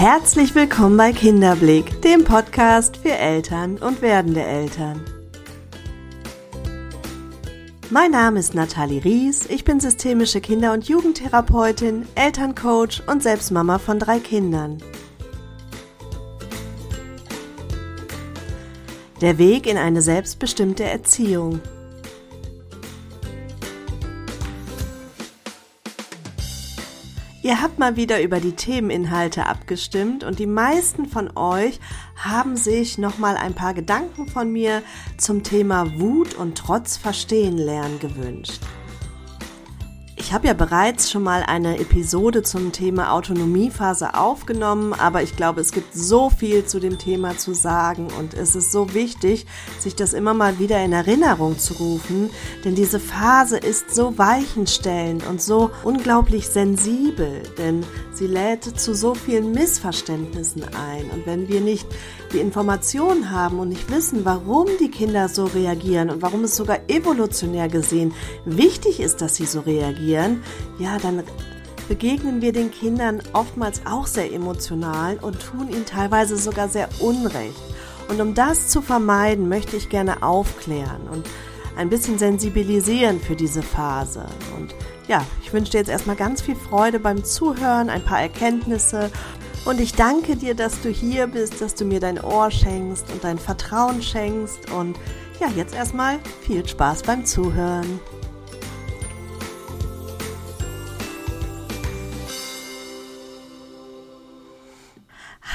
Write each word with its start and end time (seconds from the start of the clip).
Herzlich 0.00 0.54
willkommen 0.54 0.96
bei 0.96 1.12
Kinderblick, 1.12 2.00
dem 2.00 2.24
Podcast 2.24 2.96
für 2.96 3.12
Eltern 3.12 3.76
und 3.76 4.00
werdende 4.00 4.42
Eltern. 4.42 5.04
Mein 7.90 8.12
Name 8.12 8.40
ist 8.40 8.54
Nathalie 8.54 9.04
Ries, 9.04 9.44
ich 9.44 9.62
bin 9.62 9.78
systemische 9.78 10.40
Kinder- 10.40 10.72
und 10.72 10.88
Jugendtherapeutin, 10.88 12.06
Elterncoach 12.14 13.02
und 13.08 13.22
selbst 13.22 13.50
Mama 13.50 13.78
von 13.78 13.98
drei 13.98 14.20
Kindern. 14.20 14.78
Der 19.20 19.36
Weg 19.36 19.66
in 19.66 19.76
eine 19.76 20.00
selbstbestimmte 20.00 20.84
Erziehung. 20.84 21.60
Ihr 27.50 27.62
habt 27.62 27.80
mal 27.80 27.96
wieder 27.96 28.22
über 28.22 28.38
die 28.38 28.52
Themeninhalte 28.52 29.46
abgestimmt 29.46 30.22
und 30.22 30.38
die 30.38 30.46
meisten 30.46 31.06
von 31.06 31.36
euch 31.36 31.80
haben 32.14 32.56
sich 32.56 32.96
nochmal 32.96 33.36
ein 33.36 33.54
paar 33.54 33.74
Gedanken 33.74 34.28
von 34.28 34.52
mir 34.52 34.84
zum 35.16 35.42
Thema 35.42 35.98
Wut 35.98 36.34
und 36.34 36.56
Trotz 36.56 36.96
verstehen 36.96 37.58
lernen 37.58 37.98
gewünscht. 37.98 38.60
Ich 40.30 40.34
habe 40.34 40.46
ja 40.46 40.54
bereits 40.54 41.10
schon 41.10 41.24
mal 41.24 41.42
eine 41.42 41.80
Episode 41.80 42.44
zum 42.44 42.70
Thema 42.70 43.14
Autonomiephase 43.14 44.14
aufgenommen, 44.14 44.92
aber 44.92 45.24
ich 45.24 45.34
glaube, 45.34 45.60
es 45.60 45.72
gibt 45.72 45.92
so 45.92 46.30
viel 46.30 46.64
zu 46.64 46.78
dem 46.78 46.98
Thema 47.00 47.36
zu 47.36 47.52
sagen 47.52 48.06
und 48.16 48.34
es 48.34 48.54
ist 48.54 48.70
so 48.70 48.94
wichtig, 48.94 49.46
sich 49.80 49.96
das 49.96 50.12
immer 50.12 50.32
mal 50.32 50.60
wieder 50.60 50.84
in 50.84 50.92
Erinnerung 50.92 51.58
zu 51.58 51.74
rufen, 51.74 52.30
denn 52.64 52.76
diese 52.76 53.00
Phase 53.00 53.56
ist 53.56 53.92
so 53.92 54.18
weichenstellend 54.18 55.26
und 55.26 55.42
so 55.42 55.72
unglaublich 55.82 56.46
sensibel, 56.46 57.42
denn 57.58 57.84
sie 58.20 58.26
lädt 58.26 58.64
zu 58.78 58.94
so 58.94 59.14
vielen 59.14 59.52
Missverständnissen 59.52 60.62
ein 60.74 61.08
und 61.10 61.24
wenn 61.24 61.48
wir 61.48 61.62
nicht 61.62 61.86
die 62.34 62.38
Informationen 62.38 63.30
haben 63.30 63.58
und 63.58 63.70
nicht 63.70 63.90
wissen, 63.90 64.26
warum 64.26 64.66
die 64.78 64.90
Kinder 64.90 65.30
so 65.30 65.46
reagieren 65.46 66.10
und 66.10 66.20
warum 66.20 66.44
es 66.44 66.54
sogar 66.54 66.80
evolutionär 66.88 67.70
gesehen 67.70 68.12
wichtig 68.44 69.00
ist, 69.00 69.22
dass 69.22 69.36
sie 69.36 69.46
so 69.46 69.60
reagieren, 69.60 70.42
ja, 70.78 70.98
dann 70.98 71.22
begegnen 71.88 72.42
wir 72.42 72.52
den 72.52 72.70
Kindern 72.70 73.22
oftmals 73.32 73.80
auch 73.86 74.06
sehr 74.06 74.30
emotional 74.30 75.16
und 75.22 75.40
tun 75.40 75.70
ihnen 75.70 75.86
teilweise 75.86 76.36
sogar 76.36 76.68
sehr 76.68 76.90
unrecht. 77.00 77.62
Und 78.10 78.20
um 78.20 78.34
das 78.34 78.68
zu 78.68 78.82
vermeiden, 78.82 79.48
möchte 79.48 79.78
ich 79.78 79.88
gerne 79.88 80.22
aufklären 80.22 81.08
und 81.10 81.26
ein 81.74 81.88
bisschen 81.88 82.18
sensibilisieren 82.18 83.18
für 83.18 83.34
diese 83.34 83.62
Phase. 83.62 84.26
Und 84.58 84.74
ja, 85.10 85.26
ich 85.42 85.52
wünsche 85.52 85.72
dir 85.72 85.78
jetzt 85.78 85.90
erstmal 85.90 86.14
ganz 86.14 86.40
viel 86.40 86.54
Freude 86.54 87.00
beim 87.00 87.24
Zuhören, 87.24 87.90
ein 87.90 88.04
paar 88.04 88.20
Erkenntnisse 88.20 89.10
und 89.64 89.80
ich 89.80 89.92
danke 89.92 90.36
dir, 90.36 90.54
dass 90.54 90.80
du 90.80 90.88
hier 90.88 91.26
bist, 91.26 91.60
dass 91.60 91.74
du 91.74 91.84
mir 91.84 91.98
dein 91.98 92.22
Ohr 92.22 92.50
schenkst 92.50 93.10
und 93.12 93.24
dein 93.24 93.38
Vertrauen 93.38 94.02
schenkst. 94.02 94.70
Und 94.70 94.96
ja, 95.38 95.48
jetzt 95.54 95.74
erstmal 95.74 96.18
viel 96.40 96.66
Spaß 96.66 97.02
beim 97.02 97.26
Zuhören. 97.26 98.00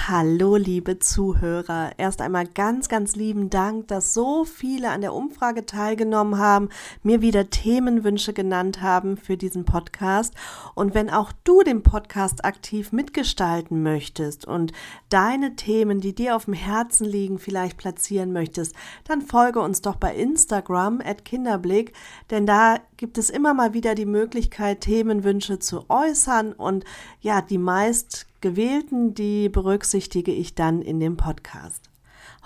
Hallo, 0.07 0.55
liebe 0.55 0.99
Zuhörer. 0.99 1.93
Erst 1.97 2.21
einmal 2.21 2.45
ganz, 2.45 2.89
ganz 2.89 3.15
lieben 3.15 3.49
Dank, 3.49 3.87
dass 3.87 4.13
so 4.13 4.45
viele 4.45 4.91
an 4.91 5.01
der 5.01 5.15
Umfrage 5.15 5.65
teilgenommen 5.65 6.37
haben, 6.37 6.69
mir 7.01 7.23
wieder 7.23 7.49
Themenwünsche 7.49 8.31
genannt 8.31 8.83
haben 8.83 9.17
für 9.17 9.35
diesen 9.35 9.65
Podcast. 9.65 10.35
Und 10.75 10.93
wenn 10.93 11.09
auch 11.09 11.31
du 11.43 11.63
den 11.63 11.81
Podcast 11.81 12.45
aktiv 12.45 12.91
mitgestalten 12.91 13.81
möchtest 13.81 14.45
und 14.45 14.73
deine 15.09 15.55
Themen, 15.55 16.01
die 16.01 16.13
dir 16.13 16.35
auf 16.35 16.45
dem 16.45 16.53
Herzen 16.53 17.05
liegen, 17.05 17.39
vielleicht 17.39 17.77
platzieren 17.77 18.31
möchtest, 18.31 18.75
dann 19.05 19.23
folge 19.23 19.59
uns 19.59 19.81
doch 19.81 19.95
bei 19.95 20.13
Instagram 20.13 21.01
at 21.03 21.25
Kinderblick, 21.25 21.93
denn 22.29 22.45
da 22.45 22.77
gibt 22.97 23.17
es 23.17 23.31
immer 23.31 23.55
mal 23.55 23.73
wieder 23.73 23.95
die 23.95 24.05
Möglichkeit, 24.05 24.81
Themenwünsche 24.81 25.57
zu 25.57 25.89
äußern 25.89 26.53
und 26.53 26.85
ja, 27.21 27.41
die 27.41 27.57
meist 27.57 28.27
gewählten, 28.45 29.15
die 29.15 29.49
berücksichtige 29.49 30.31
ich 30.31 30.53
dann 30.53 30.83
in 30.83 30.99
dem 30.99 31.17
Podcast. 31.17 31.89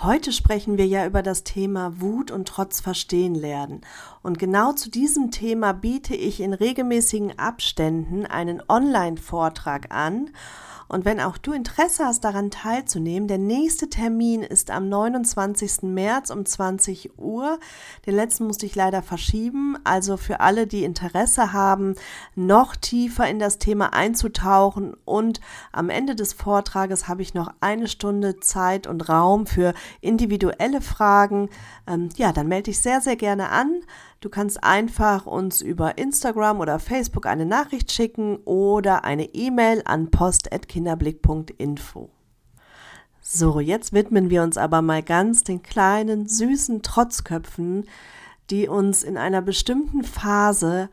Heute 0.02 0.32
sprechen 0.32 0.78
wir 0.78 0.88
ja 0.88 1.06
über 1.06 1.22
das 1.22 1.44
Thema 1.44 2.00
Wut 2.00 2.32
und 2.32 2.48
Trotz 2.48 2.80
verstehen 2.80 3.36
lernen. 3.36 3.82
Und 4.22 4.40
genau 4.40 4.72
zu 4.72 4.90
diesem 4.90 5.30
Thema 5.30 5.74
biete 5.74 6.16
ich 6.16 6.40
in 6.40 6.54
regelmäßigen 6.54 7.38
Abständen 7.38 8.26
einen 8.26 8.64
Online-Vortrag 8.70 9.92
an 9.94 10.30
und 10.90 11.06
wenn 11.06 11.20
auch 11.20 11.38
du 11.38 11.54
Interesse 11.54 12.04
hast, 12.04 12.24
daran 12.24 12.50
teilzunehmen, 12.50 13.28
der 13.28 13.38
nächste 13.38 13.92
Termin 13.92 14.42
ist 14.42 14.72
am 14.72 14.90
29. 14.90 15.84
März 15.84 16.32
um 16.32 16.46
20 16.46 17.20
Uhr. 17.20 17.60
Den 18.08 18.16
letzten 18.16 18.48
musste 18.48 18.66
ich 18.66 18.76
leider 18.76 19.04
verschieben. 19.04 19.78
Also 19.84 20.18
für 20.18 20.40
alle, 20.40 20.66
die 20.66 20.84
Interesse 20.84 21.54
haben, 21.54 21.94
noch 22.34 22.76
tiefer 22.76 23.30
in 23.30 23.38
das 23.38 23.60
Thema 23.60 23.94
einzutauchen. 23.94 24.96
Und 25.06 25.42
am 25.72 25.92
Ende 25.92 26.16
des 26.16 26.34
Vortrages 26.34 27.08
habe 27.08 27.22
ich 27.22 27.36
noch 27.36 27.54
eine 27.62 27.88
Stunde 27.88 28.40
Zeit 28.40 28.88
und 28.88 29.08
Raum 29.10 29.46
für 29.46 29.76
individuelle 30.02 30.82
Fragen. 30.82 31.50
Ähm, 31.86 32.10
ja, 32.18 32.34
dann 32.34 32.48
melde 32.48 32.72
dich 32.72 32.82
sehr, 32.82 33.00
sehr 33.00 33.16
gerne 33.16 33.50
an. 33.50 33.82
Du 34.22 34.30
kannst 34.30 34.64
einfach 34.64 35.26
uns 35.26 35.62
über 35.62 35.98
Instagram 35.98 36.60
oder 36.60 36.80
Facebook 36.80 37.26
eine 37.26 37.46
Nachricht 37.46 37.92
schicken 37.92 38.38
oder 38.44 39.06
eine 39.06 39.34
E-Mail 39.34 39.82
an 39.86 40.12
post.kinderblick.info. 40.12 42.10
So, 43.22 43.60
jetzt 43.60 43.94
widmen 43.94 44.30
wir 44.30 44.44
uns 44.44 44.58
aber 44.58 44.82
mal 44.82 45.04
ganz 45.04 45.44
den 45.44 45.64
kleinen, 45.64 46.28
süßen 46.28 46.82
Trotzköpfen, 46.82 47.86
die 48.50 48.68
uns 48.68 49.04
in 49.04 49.18
einer 49.18 49.42
bestimmten 49.42 50.04
Phase 50.04 50.90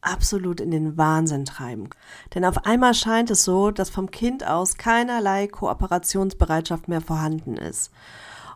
absolut 0.00 0.60
in 0.60 0.70
den 0.70 0.96
Wahnsinn 0.96 1.44
treiben. 1.46 1.88
Denn 2.34 2.44
auf 2.44 2.64
einmal 2.64 2.94
scheint 2.94 3.30
es 3.30 3.42
so, 3.42 3.70
dass 3.72 3.90
vom 3.90 4.10
Kind 4.10 4.46
aus 4.46 4.76
keinerlei 4.76 5.48
Kooperationsbereitschaft 5.48 6.86
mehr 6.86 7.00
vorhanden 7.00 7.56
ist. 7.56 7.90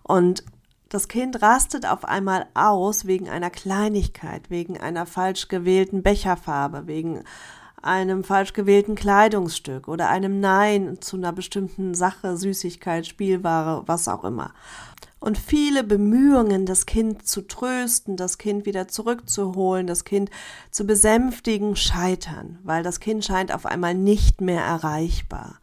Und 0.04 0.44
das 0.92 1.08
Kind 1.08 1.40
rastet 1.40 1.86
auf 1.86 2.04
einmal 2.04 2.46
aus 2.52 3.06
wegen 3.06 3.30
einer 3.30 3.48
Kleinigkeit, 3.48 4.50
wegen 4.50 4.78
einer 4.78 5.06
falsch 5.06 5.48
gewählten 5.48 6.02
Becherfarbe, 6.02 6.86
wegen 6.86 7.24
einem 7.80 8.24
falsch 8.24 8.52
gewählten 8.52 8.94
Kleidungsstück 8.94 9.88
oder 9.88 10.10
einem 10.10 10.40
Nein 10.40 10.98
zu 11.00 11.16
einer 11.16 11.32
bestimmten 11.32 11.94
Sache, 11.94 12.36
Süßigkeit, 12.36 13.06
Spielware, 13.06 13.84
was 13.86 14.06
auch 14.06 14.22
immer. 14.22 14.52
Und 15.18 15.38
viele 15.38 15.82
Bemühungen, 15.82 16.66
das 16.66 16.84
Kind 16.84 17.26
zu 17.26 17.40
trösten, 17.40 18.18
das 18.18 18.36
Kind 18.36 18.66
wieder 18.66 18.86
zurückzuholen, 18.86 19.86
das 19.86 20.04
Kind 20.04 20.28
zu 20.70 20.84
besänftigen, 20.84 21.74
scheitern, 21.74 22.58
weil 22.64 22.82
das 22.82 23.00
Kind 23.00 23.24
scheint 23.24 23.50
auf 23.54 23.64
einmal 23.64 23.94
nicht 23.94 24.42
mehr 24.42 24.62
erreichbar. 24.62 25.58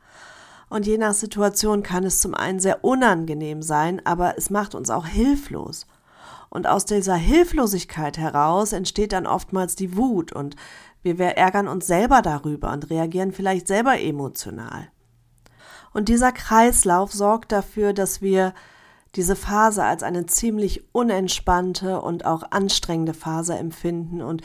Und 0.69 0.85
je 0.85 0.97
nach 0.97 1.13
Situation 1.13 1.83
kann 1.83 2.03
es 2.03 2.21
zum 2.21 2.35
einen 2.35 2.59
sehr 2.59 2.83
unangenehm 2.83 3.61
sein, 3.61 4.05
aber 4.05 4.37
es 4.37 4.49
macht 4.49 4.75
uns 4.75 4.89
auch 4.89 5.07
hilflos. 5.07 5.87
Und 6.49 6.67
aus 6.67 6.85
dieser 6.85 7.15
Hilflosigkeit 7.15 8.17
heraus 8.17 8.73
entsteht 8.73 9.11
dann 9.11 9.27
oftmals 9.27 9.75
die 9.75 9.97
Wut 9.97 10.31
und 10.31 10.55
wir 11.01 11.19
ärgern 11.19 11.67
uns 11.67 11.87
selber 11.87 12.21
darüber 12.21 12.71
und 12.71 12.89
reagieren 12.89 13.31
vielleicht 13.31 13.67
selber 13.67 13.99
emotional. 13.99 14.89
Und 15.93 16.09
dieser 16.09 16.31
Kreislauf 16.31 17.11
sorgt 17.11 17.51
dafür, 17.51 17.93
dass 17.93 18.21
wir 18.21 18.53
diese 19.15 19.35
Phase 19.35 19.83
als 19.83 20.03
eine 20.03 20.25
ziemlich 20.25 20.93
unentspannte 20.93 22.01
und 22.01 22.25
auch 22.25 22.43
anstrengende 22.51 23.13
Phase 23.13 23.57
empfinden 23.57 24.21
und 24.21 24.41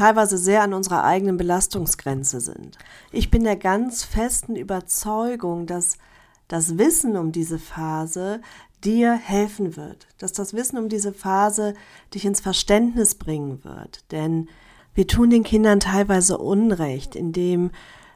teilweise 0.00 0.38
sehr 0.38 0.62
an 0.62 0.72
unserer 0.72 1.04
eigenen 1.04 1.36
Belastungsgrenze 1.36 2.40
sind. 2.40 2.78
Ich 3.12 3.30
bin 3.30 3.44
der 3.44 3.56
ganz 3.56 4.02
festen 4.02 4.56
Überzeugung, 4.56 5.66
dass 5.66 5.98
das 6.48 6.78
Wissen 6.78 7.18
um 7.18 7.32
diese 7.32 7.58
Phase 7.58 8.40
dir 8.82 9.12
helfen 9.12 9.76
wird, 9.76 10.06
dass 10.16 10.32
das 10.32 10.54
Wissen 10.54 10.78
um 10.78 10.88
diese 10.88 11.12
Phase 11.12 11.74
dich 12.14 12.24
ins 12.24 12.40
Verständnis 12.40 13.14
bringen 13.14 13.62
wird. 13.62 14.10
Denn 14.10 14.48
wir 14.94 15.06
tun 15.06 15.28
den 15.28 15.44
Kindern 15.44 15.80
teilweise 15.80 16.38
Unrecht, 16.38 17.14
indem 17.14 17.70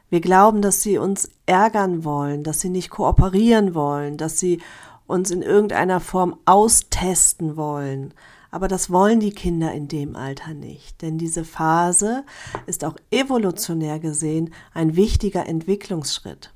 wir 0.09 0.21
glauben, 0.21 0.63
dass 0.63 0.81
sie 0.81 0.97
uns 0.97 1.29
ärgern 1.45 2.03
wollen, 2.03 2.43
dass 2.43 2.61
sie 2.61 2.69
nicht 2.69 2.89
kooperieren 2.89 3.75
wollen, 3.75 4.17
dass 4.17 4.39
sie 4.39 4.59
uns 5.05 5.29
in 5.29 5.43
irgendeiner 5.43 5.99
Form 5.99 6.39
austesten 6.45 7.57
wollen. 7.57 8.11
Aber 8.55 8.69
das 8.69 8.89
wollen 8.89 9.19
die 9.19 9.33
Kinder 9.33 9.73
in 9.73 9.89
dem 9.89 10.15
Alter 10.15 10.53
nicht, 10.53 11.01
denn 11.01 11.17
diese 11.17 11.43
Phase 11.43 12.23
ist 12.67 12.85
auch 12.85 12.95
evolutionär 13.11 13.99
gesehen 13.99 14.53
ein 14.73 14.95
wichtiger 14.95 15.45
Entwicklungsschritt. 15.45 16.53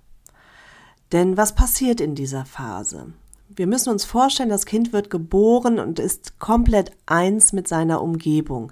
Denn 1.12 1.36
was 1.36 1.56
passiert 1.56 2.00
in 2.00 2.16
dieser 2.16 2.46
Phase? 2.46 3.12
Wir 3.50 3.68
müssen 3.68 3.90
uns 3.90 4.06
vorstellen, 4.06 4.48
das 4.48 4.66
Kind 4.66 4.94
wird 4.94 5.10
geboren 5.10 5.78
und 5.78 6.00
ist 6.00 6.40
komplett 6.40 6.94
eins 7.06 7.52
mit 7.52 7.68
seiner 7.68 8.02
Umgebung. 8.02 8.72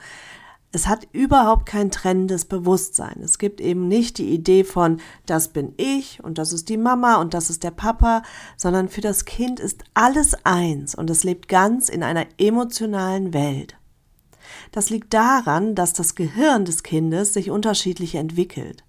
Es 0.73 0.87
hat 0.87 1.07
überhaupt 1.13 1.65
kein 1.65 1.91
trennendes 1.91 2.45
Bewusstsein. 2.45 3.21
Es 3.23 3.37
gibt 3.37 3.61
eben 3.61 3.87
nicht 3.87 4.17
die 4.17 4.29
Idee 4.29 4.63
von, 4.63 4.99
das 5.25 5.47
bin 5.47 5.73
ich 5.77 6.23
und 6.23 6.37
das 6.37 6.51
ist 6.51 6.67
die 6.67 6.77
Mama 6.77 7.15
und 7.15 7.33
das 7.33 7.49
ist 7.49 7.63
der 7.63 7.71
Papa, 7.71 8.21
sondern 8.57 8.89
für 8.89 9.01
das 9.01 9.25
Kind 9.25 9.59
ist 9.59 9.83
alles 9.93 10.35
eins 10.45 10.93
und 10.93 11.09
es 11.09 11.23
lebt 11.23 11.47
ganz 11.47 11.87
in 11.87 12.03
einer 12.03 12.25
emotionalen 12.37 13.33
Welt. 13.33 13.77
Das 14.71 14.89
liegt 14.89 15.13
daran, 15.13 15.73
dass 15.73 15.93
das 15.93 16.15
Gehirn 16.15 16.65
des 16.65 16.83
Kindes 16.83 17.33
sich 17.33 17.49
unterschiedlich 17.49 18.15
entwickelt. 18.15 18.83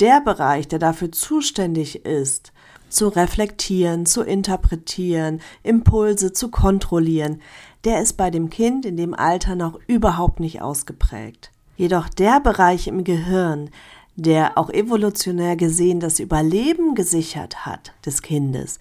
Der 0.00 0.20
Bereich, 0.20 0.66
der 0.66 0.78
dafür 0.80 1.12
zuständig 1.12 2.04
ist, 2.04 2.52
zu 2.92 3.08
reflektieren, 3.08 4.06
zu 4.06 4.22
interpretieren, 4.22 5.40
Impulse 5.62 6.32
zu 6.32 6.50
kontrollieren, 6.50 7.40
der 7.84 8.00
ist 8.00 8.16
bei 8.16 8.30
dem 8.30 8.50
Kind 8.50 8.86
in 8.86 8.96
dem 8.96 9.14
Alter 9.14 9.56
noch 9.56 9.78
überhaupt 9.86 10.40
nicht 10.40 10.62
ausgeprägt. 10.62 11.50
Jedoch 11.76 12.08
der 12.08 12.40
Bereich 12.40 12.86
im 12.86 13.04
Gehirn, 13.04 13.70
der 14.14 14.58
auch 14.58 14.70
evolutionär 14.70 15.56
gesehen 15.56 15.98
das 15.98 16.20
Überleben 16.20 16.94
gesichert 16.94 17.64
hat 17.66 17.92
des 18.04 18.22
Kindes, 18.22 18.78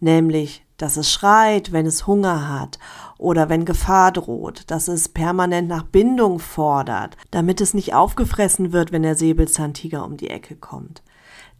nämlich 0.00 0.64
dass 0.76 0.96
es 0.96 1.10
schreit, 1.10 1.72
wenn 1.72 1.86
es 1.86 2.06
Hunger 2.06 2.48
hat 2.48 2.78
oder 3.16 3.48
wenn 3.48 3.64
Gefahr 3.64 4.12
droht, 4.12 4.70
dass 4.70 4.88
es 4.88 5.08
permanent 5.08 5.68
nach 5.68 5.84
Bindung 5.84 6.40
fordert, 6.40 7.16
damit 7.30 7.60
es 7.60 7.74
nicht 7.74 7.94
aufgefressen 7.94 8.72
wird, 8.72 8.92
wenn 8.92 9.02
der 9.02 9.14
Säbelzahntiger 9.14 10.04
um 10.04 10.16
die 10.16 10.30
Ecke 10.30 10.56
kommt. 10.56 11.02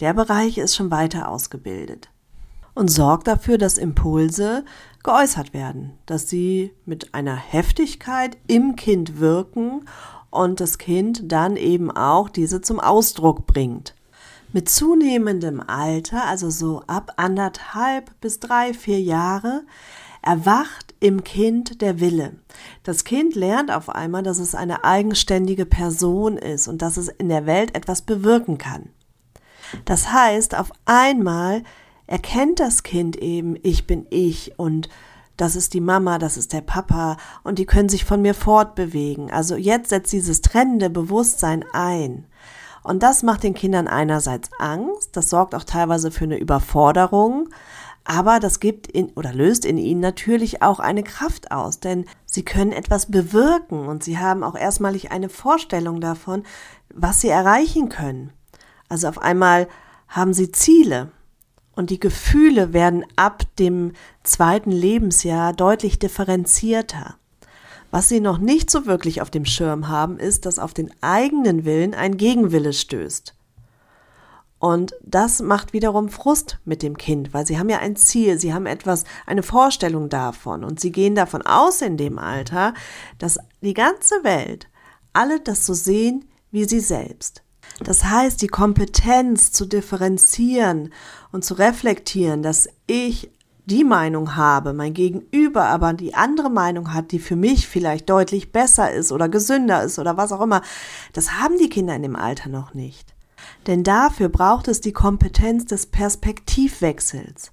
Der 0.01 0.13
Bereich 0.13 0.59
ist 0.59 0.75
schon 0.75 0.91
weiter 0.91 1.29
ausgebildet 1.29 2.09
und 2.75 2.91
sorgt 2.91 3.29
dafür, 3.29 3.59
dass 3.59 3.79
Impulse 3.79 4.65
geäußert 5.05 5.55
werden, 5.55 5.93
dass 6.07 6.29
sie 6.29 6.73
mit 6.85 7.15
einer 7.15 7.37
Heftigkeit 7.37 8.37
im 8.49 8.75
Kind 8.75 9.21
wirken 9.21 9.85
und 10.31 10.61
das 10.61 10.79
Kind 10.79 11.31
dann 11.31 11.57
eben 11.57 11.93
auch 11.93 12.29
diese 12.29 12.61
zum 12.61 12.81
Ausdruck 12.81 13.47
bringt. 13.47 13.95
Mit 14.53 14.69
zunehmendem 14.69 15.61
Alter, 15.61 16.25
also 16.25 16.51
so 16.51 16.83
ab 16.87 17.13
anderthalb 17.17 18.21
bis 18.21 18.41
drei, 18.41 18.75
vier 18.75 19.01
Jahre, 19.01 19.63
erwacht 20.23 20.95
im 21.01 21.23
Kind 21.23 21.83
der 21.83 22.01
Wille. 22.01 22.33
Das 22.83 23.05
Kind 23.05 23.35
lernt 23.35 23.71
auf 23.71 23.89
einmal, 23.89 24.23
dass 24.23 24.39
es 24.39 24.55
eine 24.55 24.85
eigenständige 24.85 25.67
Person 25.67 26.37
ist 26.37 26.67
und 26.67 26.83
dass 26.83 26.97
es 26.97 27.09
in 27.09 27.29
der 27.29 27.47
Welt 27.47 27.77
etwas 27.77 28.03
bewirken 28.03 28.59
kann. 28.59 28.89
Das 29.85 30.13
heißt, 30.13 30.57
auf 30.57 30.71
einmal 30.85 31.63
erkennt 32.07 32.61
das 32.61 32.83
Kind 32.83 33.17
eben, 33.17 33.57
ich 33.63 33.87
bin 33.87 34.07
ich 34.11 34.59
und 34.59 34.89
das 35.37 35.57
ist 35.57 35.75
die 35.75 35.81
Mama, 35.81 36.19
das 36.19 36.37
ist 36.37 36.53
der 36.53 36.61
Papa 36.61 37.17
und 37.43 37.59
die 37.59 37.67
können 37.67 37.89
sich 37.89 38.05
von 38.05 38.23
mir 38.23 38.35
fortbewegen. 38.35 39.31
Also 39.31 39.57
jetzt 39.57 39.91
setzt 39.91 40.13
dieses 40.13 40.43
trennende 40.43 40.91
Bewusstsein 40.91 41.65
ein. 41.73 42.27
Und 42.83 43.03
das 43.03 43.23
macht 43.23 43.43
den 43.43 43.55
Kindern 43.55 43.89
einerseits 43.89 44.51
Angst, 44.59 45.17
das 45.17 45.31
sorgt 45.31 45.55
auch 45.55 45.65
teilweise 45.65 46.11
für 46.11 46.25
eine 46.25 46.37
Überforderung, 46.37 47.49
aber 48.05 48.39
das 48.39 48.61
gibt 48.61 48.87
in 48.87 49.09
oder 49.15 49.33
löst 49.33 49.65
in 49.65 49.79
ihnen 49.79 50.01
natürlich 50.01 50.63
auch 50.63 50.79
eine 50.79 51.03
Kraft 51.03 51.51
aus, 51.51 51.81
denn 51.81 52.05
sie 52.27 52.45
können 52.45 52.73
etwas 52.73 53.07
bewirken 53.07 53.89
und 53.89 54.05
sie 54.05 54.19
haben 54.19 54.45
auch 54.45 54.55
erstmalig 54.55 55.11
eine 55.11 55.31
Vorstellung 55.31 56.03
davon, 56.03 56.43
was 56.93 57.23
sie 57.23 57.31
erreichen 57.31 57.89
können. 57.89 58.31
Also 58.89 59.09
auf 59.09 59.19
einmal 59.19 59.69
haben 60.09 60.35
sie 60.35 60.53
Ziele 60.53 61.11
und 61.75 61.91
die 61.91 62.01
Gefühle 62.01 62.73
werden 62.73 63.05
ab 63.17 63.45
dem 63.59 63.93
zweiten 64.23 64.71
Lebensjahr 64.71 65.53
deutlich 65.53 65.99
differenzierter. 65.99 67.17
Was 67.91 68.09
sie 68.09 68.21
noch 68.21 68.39
nicht 68.39 68.71
so 68.71 68.87
wirklich 68.87 69.23
auf 69.23 69.31
dem 69.31 69.45
Schirm 69.45 69.89
haben, 69.89 70.19
ist, 70.19 70.47
dass 70.47 70.59
auf 70.59 70.75
den 70.75 70.91
eigenen 71.01 71.65
Willen 71.65 71.95
ein 71.95 72.17
Gegenwille 72.17 72.73
stößt. 72.73 73.35
Und 74.59 74.95
das 75.03 75.43
macht 75.43 75.73
wiederum 75.73 76.09
Frust 76.09 76.59
mit 76.65 76.83
dem 76.83 76.97
Kind, 76.97 77.35
weil 77.35 77.47
sie 77.47 77.59
haben 77.59 77.69
ja 77.69 77.79
ein 77.79 77.97
Ziel, 77.97 78.41
sie 78.41 78.55
haben 78.55 78.67
etwas, 78.67 79.05
eine 79.27 79.43
Vorstellung 79.43 80.09
davon 80.09 80.65
und 80.65 80.81
sie 80.81 80.91
gehen 80.91 81.15
davon 81.15 81.43
aus 81.43 81.83
in 81.83 81.97
dem 81.97 82.19
Alter, 82.19 82.75
dass 83.19 83.39
die 83.61 83.75
ganze 83.75 84.25
Welt 84.25 84.69
alle 85.13 85.39
das 85.39 85.67
so 85.67 85.75
sehen 85.75 86.25
wie 86.51 86.65
sie 86.65 86.81
selbst. 86.81 87.44
Das 87.81 88.05
heißt, 88.05 88.41
die 88.41 88.49
Kompetenz 88.49 89.53
zu 89.53 89.67
differenzieren 89.67 90.93
und 91.33 91.45
zu 91.45 91.55
reflektieren, 91.55 92.43
dass 92.43 92.69
ich 92.87 93.31
die 93.67 93.85
Meinung 93.85 94.37
habe, 94.37 94.75
mein 94.75 94.93
Gegenüber 94.93 95.65
aber 95.65 95.95
die 95.95 96.15
andere 96.15 96.51
Meinung 96.51 96.93
hat, 96.93 97.13
die 97.13 97.19
für 97.19 97.37
mich 97.37 97.67
vielleicht 97.67 98.11
deutlich 98.11 98.53
besser 98.53 98.93
ist 98.93 99.11
oder 99.11 99.29
gesünder 99.29 99.83
ist 99.83 99.99
oder 99.99 100.17
was 100.17 100.33
auch 100.33 100.43
immer, 100.43 100.61
das 101.15 101.33
haben 101.33 101.57
die 101.59 101.71
Kinder 101.71 101.97
in 101.97 102.03
dem 102.03 102.17
Alter 102.17 102.51
noch 102.51 102.75
nicht. 102.75 103.15
Denn 103.67 103.83
dafür 103.83 104.29
braucht 104.29 104.69
es 104.69 104.81
die 104.81 104.93
Kompetenz 104.93 105.65
des 105.65 105.87
Perspektivwechsels. 105.87 107.51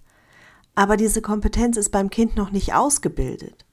Aber 0.75 0.97
diese 0.97 1.21
Kompetenz 1.21 1.77
ist 1.77 1.91
beim 1.91 2.09
Kind 2.09 2.35
noch 2.35 2.51
nicht 2.51 2.73
ausgebildet. 2.73 3.65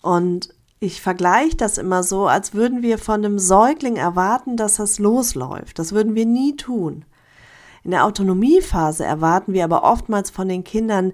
Und 0.00 0.54
ich 0.80 1.02
vergleiche 1.02 1.56
das 1.56 1.78
immer 1.78 2.02
so, 2.02 2.26
als 2.26 2.54
würden 2.54 2.82
wir 2.82 2.98
von 2.98 3.24
einem 3.24 3.38
Säugling 3.38 3.96
erwarten, 3.96 4.56
dass 4.56 4.76
das 4.76 4.98
losläuft. 4.98 5.78
Das 5.78 5.92
würden 5.92 6.14
wir 6.14 6.26
nie 6.26 6.56
tun. 6.56 7.04
In 7.82 7.90
der 7.90 8.04
Autonomiephase 8.04 9.04
erwarten 9.04 9.52
wir 9.52 9.64
aber 9.64 9.82
oftmals 9.82 10.30
von 10.30 10.48
den 10.48 10.62
Kindern 10.62 11.12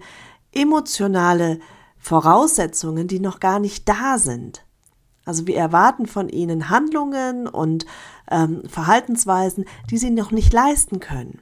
emotionale 0.52 1.60
Voraussetzungen, 1.98 3.08
die 3.08 3.20
noch 3.20 3.40
gar 3.40 3.58
nicht 3.58 3.88
da 3.88 4.18
sind. 4.18 4.64
Also 5.24 5.46
wir 5.46 5.56
erwarten 5.56 6.06
von 6.06 6.28
ihnen 6.28 6.68
Handlungen 6.68 7.48
und 7.48 7.86
ähm, 8.30 8.62
Verhaltensweisen, 8.68 9.64
die 9.90 9.96
sie 9.96 10.10
noch 10.10 10.30
nicht 10.30 10.52
leisten 10.52 11.00
können. 11.00 11.40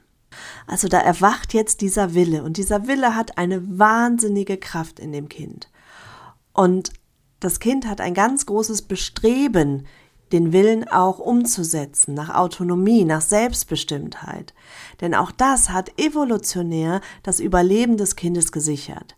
Also 0.65 0.87
da 0.87 0.99
erwacht 0.99 1.53
jetzt 1.53 1.81
dieser 1.81 2.13
Wille 2.13 2.43
und 2.43 2.57
dieser 2.57 2.87
Wille 2.87 3.15
hat 3.15 3.37
eine 3.37 3.77
wahnsinnige 3.77 4.57
Kraft 4.57 4.99
in 4.99 5.11
dem 5.11 5.27
Kind. 5.27 5.69
Und 6.53 6.91
das 7.43 7.59
Kind 7.59 7.87
hat 7.87 8.01
ein 8.01 8.13
ganz 8.13 8.45
großes 8.45 8.83
Bestreben, 8.83 9.85
den 10.31 10.51
Willen 10.51 10.87
auch 10.87 11.19
umzusetzen, 11.19 12.13
nach 12.13 12.33
Autonomie, 12.33 13.05
nach 13.05 13.21
Selbstbestimmtheit. 13.21 14.53
Denn 15.01 15.13
auch 15.13 15.31
das 15.31 15.69
hat 15.69 15.99
evolutionär 15.99 17.01
das 17.21 17.39
Überleben 17.39 17.97
des 17.97 18.15
Kindes 18.15 18.51
gesichert. 18.51 19.15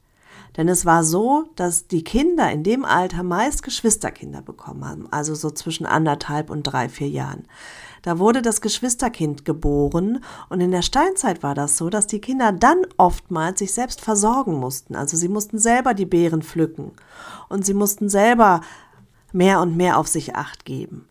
Denn 0.58 0.68
es 0.68 0.86
war 0.86 1.04
so, 1.04 1.46
dass 1.56 1.88
die 1.88 2.04
Kinder 2.04 2.52
in 2.52 2.64
dem 2.64 2.86
Alter 2.86 3.24
meist 3.24 3.64
Geschwisterkinder 3.64 4.42
bekommen 4.42 4.86
haben, 4.86 5.08
also 5.12 5.36
so 5.36 5.52
zwischen 5.52 5.86
anderthalb 5.86 6.50
und 6.50 6.64
drei, 6.64 6.90
vier 6.90 7.10
Jahren. 7.10 7.44
Da 8.06 8.20
wurde 8.20 8.44
das 8.44 8.62
Geschwisterkind 8.62 9.46
geboren 9.46 10.24
und 10.50 10.62
in 10.62 10.70
der 10.70 10.84
Steinzeit 10.84 11.42
war 11.42 11.56
das 11.56 11.76
so, 11.76 11.90
dass 11.90 12.06
die 12.06 12.22
Kinder 12.22 12.52
dann 12.52 12.86
oftmals 12.98 13.58
sich 13.58 13.74
selbst 13.74 14.00
versorgen 14.00 14.60
mussten. 14.60 14.96
Also 14.96 15.18
sie 15.18 15.28
mussten 15.28 15.58
selber 15.58 15.96
die 15.96 16.06
Beeren 16.06 16.44
pflücken 16.44 16.92
und 17.50 17.66
sie 17.66 17.74
mussten 17.74 18.08
selber 18.08 18.62
mehr 19.34 19.60
und 19.60 19.76
mehr 19.76 19.98
auf 19.98 20.08
sich 20.08 20.36
acht 20.36 20.66
geben. 20.66 21.08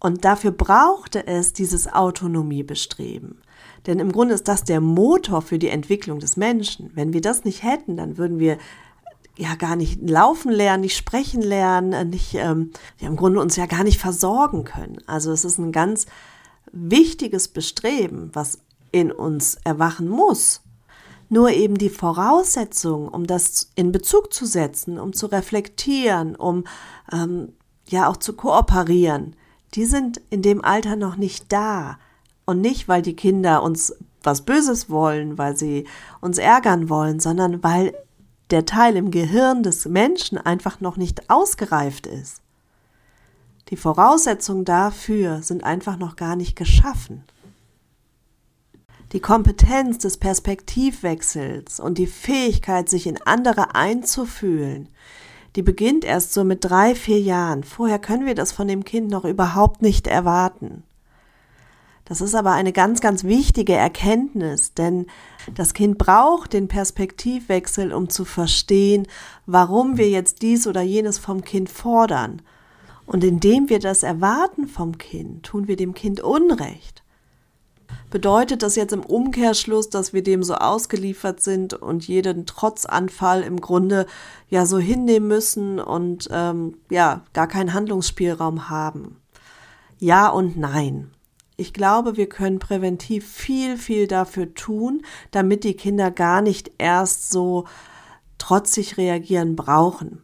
Und 0.00 0.26
dafür 0.26 0.50
brauchte 0.50 1.26
es 1.26 1.54
dieses 1.54 1.90
Autonomiebestreben. 1.90 3.40
Denn 3.86 4.00
im 4.00 4.12
Grunde 4.12 4.34
ist 4.34 4.48
das 4.48 4.64
der 4.64 4.82
Motor 4.82 5.40
für 5.40 5.58
die 5.58 5.70
Entwicklung 5.70 6.18
des 6.18 6.36
Menschen. 6.36 6.90
Wenn 6.94 7.14
wir 7.14 7.22
das 7.22 7.44
nicht 7.44 7.62
hätten, 7.62 7.96
dann 7.96 8.18
würden 8.18 8.38
wir 8.38 8.58
ja 9.40 9.54
gar 9.54 9.74
nicht 9.74 10.08
laufen 10.08 10.52
lernen, 10.52 10.82
nicht 10.82 10.96
sprechen 10.96 11.40
lernen, 11.40 11.92
äh, 11.92 12.04
nicht 12.04 12.34
ähm, 12.34 12.72
ja, 12.98 13.08
im 13.08 13.16
Grunde 13.16 13.40
uns 13.40 13.56
ja 13.56 13.66
gar 13.66 13.84
nicht 13.84 13.98
versorgen 13.98 14.64
können. 14.64 14.98
Also 15.06 15.32
es 15.32 15.44
ist 15.44 15.58
ein 15.58 15.72
ganz 15.72 16.06
wichtiges 16.72 17.48
Bestreben, 17.48 18.30
was 18.34 18.58
in 18.92 19.10
uns 19.10 19.56
erwachen 19.64 20.08
muss. 20.08 20.60
Nur 21.30 21.50
eben 21.50 21.78
die 21.78 21.90
Voraussetzungen, 21.90 23.08
um 23.08 23.26
das 23.26 23.70
in 23.76 23.92
Bezug 23.92 24.32
zu 24.32 24.44
setzen, 24.44 24.98
um 24.98 25.12
zu 25.12 25.26
reflektieren, 25.26 26.36
um 26.36 26.64
ähm, 27.12 27.54
ja 27.88 28.08
auch 28.08 28.18
zu 28.18 28.34
kooperieren, 28.34 29.36
die 29.74 29.86
sind 29.86 30.20
in 30.30 30.42
dem 30.42 30.62
Alter 30.62 30.96
noch 30.96 31.16
nicht 31.16 31.50
da. 31.52 31.98
Und 32.44 32.60
nicht, 32.60 32.88
weil 32.88 33.00
die 33.00 33.14
Kinder 33.14 33.62
uns 33.62 33.94
was 34.22 34.42
Böses 34.42 34.90
wollen, 34.90 35.38
weil 35.38 35.56
sie 35.56 35.86
uns 36.20 36.36
ärgern 36.36 36.88
wollen, 36.90 37.20
sondern 37.20 37.62
weil 37.62 37.94
der 38.50 38.66
Teil 38.66 38.96
im 38.96 39.10
Gehirn 39.10 39.62
des 39.62 39.86
Menschen 39.86 40.38
einfach 40.38 40.80
noch 40.80 40.96
nicht 40.96 41.30
ausgereift 41.30 42.06
ist. 42.06 42.42
Die 43.68 43.76
Voraussetzungen 43.76 44.64
dafür 44.64 45.42
sind 45.42 45.62
einfach 45.62 45.96
noch 45.96 46.16
gar 46.16 46.34
nicht 46.34 46.56
geschaffen. 46.56 47.24
Die 49.12 49.20
Kompetenz 49.20 49.98
des 49.98 50.18
Perspektivwechsels 50.18 51.80
und 51.80 51.98
die 51.98 52.06
Fähigkeit, 52.06 52.88
sich 52.88 53.06
in 53.06 53.20
andere 53.22 53.74
einzufühlen, 53.74 54.88
die 55.56 55.62
beginnt 55.62 56.04
erst 56.04 56.32
so 56.32 56.44
mit 56.44 56.64
drei, 56.64 56.94
vier 56.94 57.20
Jahren. 57.20 57.64
Vorher 57.64 57.98
können 57.98 58.26
wir 58.26 58.36
das 58.36 58.52
von 58.52 58.68
dem 58.68 58.84
Kind 58.84 59.10
noch 59.10 59.24
überhaupt 59.24 59.82
nicht 59.82 60.06
erwarten. 60.06 60.84
Das 62.10 62.20
ist 62.20 62.34
aber 62.34 62.50
eine 62.50 62.72
ganz, 62.72 63.00
ganz 63.00 63.22
wichtige 63.22 63.74
Erkenntnis, 63.74 64.74
denn 64.74 65.06
das 65.54 65.74
Kind 65.74 65.96
braucht 65.96 66.54
den 66.54 66.66
Perspektivwechsel, 66.66 67.92
um 67.92 68.08
zu 68.08 68.24
verstehen, 68.24 69.06
warum 69.46 69.96
wir 69.96 70.10
jetzt 70.10 70.42
dies 70.42 70.66
oder 70.66 70.80
jenes 70.80 71.18
vom 71.18 71.44
Kind 71.44 71.70
fordern. 71.70 72.42
Und 73.06 73.22
indem 73.22 73.68
wir 73.68 73.78
das 73.78 74.02
erwarten 74.02 74.66
vom 74.66 74.98
Kind, 74.98 75.44
tun 75.44 75.68
wir 75.68 75.76
dem 75.76 75.94
Kind 75.94 76.18
Unrecht. 76.18 77.04
Bedeutet 78.10 78.64
das 78.64 78.74
jetzt 78.74 78.92
im 78.92 79.04
Umkehrschluss, 79.04 79.88
dass 79.88 80.12
wir 80.12 80.24
dem 80.24 80.42
so 80.42 80.54
ausgeliefert 80.54 81.40
sind 81.40 81.74
und 81.74 82.08
jeden 82.08 82.44
Trotzanfall 82.44 83.42
im 83.42 83.60
Grunde 83.60 84.06
ja 84.48 84.66
so 84.66 84.80
hinnehmen 84.80 85.28
müssen 85.28 85.78
und 85.78 86.28
ähm, 86.32 86.76
ja 86.90 87.22
gar 87.34 87.46
keinen 87.46 87.72
Handlungsspielraum 87.72 88.68
haben? 88.68 89.20
Ja 90.00 90.28
und 90.28 90.56
nein. 90.56 91.12
Ich 91.60 91.72
glaube, 91.72 92.16
wir 92.16 92.28
können 92.28 92.58
präventiv 92.58 93.26
viel, 93.26 93.76
viel 93.76 94.06
dafür 94.06 94.54
tun, 94.54 95.02
damit 95.30 95.64
die 95.64 95.74
Kinder 95.74 96.10
gar 96.10 96.42
nicht 96.42 96.72
erst 96.78 97.30
so 97.30 97.66
trotzig 98.38 98.96
reagieren 98.96 99.56
brauchen 99.56 100.22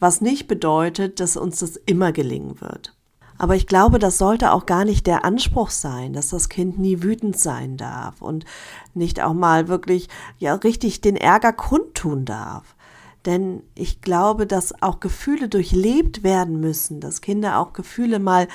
was 0.00 0.22
nicht 0.22 0.48
bedeutet, 0.48 1.20
dass 1.20 1.36
uns 1.36 1.60
das 1.60 1.76
immer 1.76 2.10
gelingen 2.10 2.60
wird. 2.60 2.96
Aber 3.38 3.54
ich 3.54 3.66
glaube, 3.66 3.98
das 3.98 4.18
sollte 4.18 4.52
auch 4.52 4.66
gar 4.66 4.84
nicht 4.84 5.06
der 5.06 5.24
Anspruch 5.24 5.70
sein, 5.70 6.12
dass 6.12 6.28
das 6.28 6.48
Kind 6.48 6.78
nie 6.78 7.02
wütend 7.02 7.38
sein 7.38 7.76
darf 7.76 8.20
und 8.20 8.44
nicht 8.92 9.22
auch 9.22 9.32
mal 9.32 9.68
wirklich, 9.68 10.08
ja, 10.38 10.54
richtig 10.54 11.00
den 11.00 11.16
Ärger 11.16 11.52
kundtun 11.52 12.24
darf. 12.24 12.74
Denn 13.26 13.62
ich 13.74 14.00
glaube, 14.00 14.46
dass 14.46 14.82
auch 14.82 15.00
Gefühle 15.00 15.48
durchlebt 15.48 16.22
werden 16.22 16.60
müssen, 16.60 17.00
dass 17.00 17.20
Kinder 17.20 17.58
auch 17.58 17.72
Gefühle 17.72 18.18
mal 18.18 18.48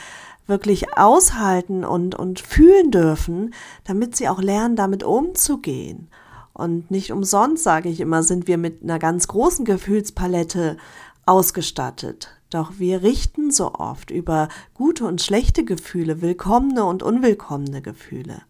wirklich 0.47 0.97
aushalten 0.97 1.83
und, 1.83 2.15
und 2.15 2.39
fühlen 2.39 2.91
dürfen, 2.91 3.53
damit 3.83 4.15
sie 4.15 4.29
auch 4.29 4.41
lernen, 4.41 4.75
damit 4.75 5.03
umzugehen. 5.03 6.09
Und 6.53 6.89
nicht 6.89 7.11
umsonst, 7.11 7.63
sage 7.63 7.89
ich 7.89 7.99
immer, 7.99 8.23
sind 8.23 8.47
wir 8.47 8.57
mit 8.57 8.83
einer 8.83 8.99
ganz 8.99 9.27
großen 9.27 9.65
Gefühlspalette 9.65 10.77
ausgestattet. 11.25 12.29
Doch 12.49 12.73
wir 12.77 13.03
richten 13.03 13.51
so 13.51 13.73
oft 13.73 14.11
über 14.11 14.47
gute 14.73 15.05
und 15.05 15.21
schlechte 15.21 15.65
Gefühle, 15.65 16.21
willkommene 16.21 16.85
und 16.85 17.03
unwillkommene 17.03 17.81
Gefühle. 17.81 18.43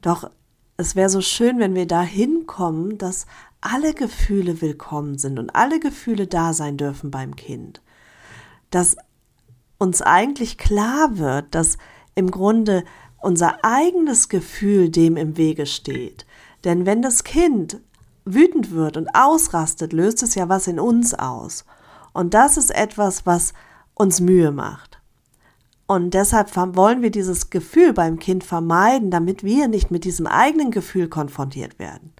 Doch 0.00 0.30
es 0.76 0.96
wäre 0.96 1.10
so 1.10 1.20
schön, 1.20 1.58
wenn 1.58 1.74
wir 1.74 1.86
da 1.86 2.02
hinkommen, 2.02 2.98
dass 2.98 3.26
alle 3.60 3.94
Gefühle 3.94 4.60
willkommen 4.60 5.18
sind 5.18 5.38
und 5.38 5.54
alle 5.54 5.80
Gefühle 5.80 6.26
da 6.26 6.52
sein 6.52 6.76
dürfen 6.76 7.10
beim 7.10 7.36
Kind. 7.36 7.80
Dass 8.70 8.96
uns 9.78 10.02
eigentlich 10.02 10.58
klar 10.58 11.18
wird, 11.18 11.54
dass 11.54 11.78
im 12.14 12.30
Grunde 12.30 12.84
unser 13.20 13.64
eigenes 13.64 14.28
Gefühl 14.28 14.90
dem 14.90 15.16
im 15.16 15.36
Wege 15.36 15.66
steht. 15.66 16.26
Denn 16.64 16.86
wenn 16.86 17.02
das 17.02 17.24
Kind 17.24 17.80
wütend 18.24 18.72
wird 18.72 18.96
und 18.96 19.08
ausrastet, 19.14 19.92
löst 19.92 20.22
es 20.22 20.34
ja 20.34 20.48
was 20.48 20.66
in 20.66 20.78
uns 20.80 21.14
aus. 21.14 21.64
Und 22.12 22.34
das 22.34 22.56
ist 22.56 22.70
etwas, 22.70 23.26
was 23.26 23.54
uns 23.94 24.20
Mühe 24.20 24.50
macht. 24.50 24.98
Und 25.86 26.12
deshalb 26.12 26.54
wollen 26.76 27.00
wir 27.00 27.10
dieses 27.10 27.48
Gefühl 27.48 27.94
beim 27.94 28.18
Kind 28.18 28.44
vermeiden, 28.44 29.10
damit 29.10 29.42
wir 29.42 29.68
nicht 29.68 29.90
mit 29.90 30.04
diesem 30.04 30.26
eigenen 30.26 30.70
Gefühl 30.70 31.08
konfrontiert 31.08 31.78
werden. 31.78 32.12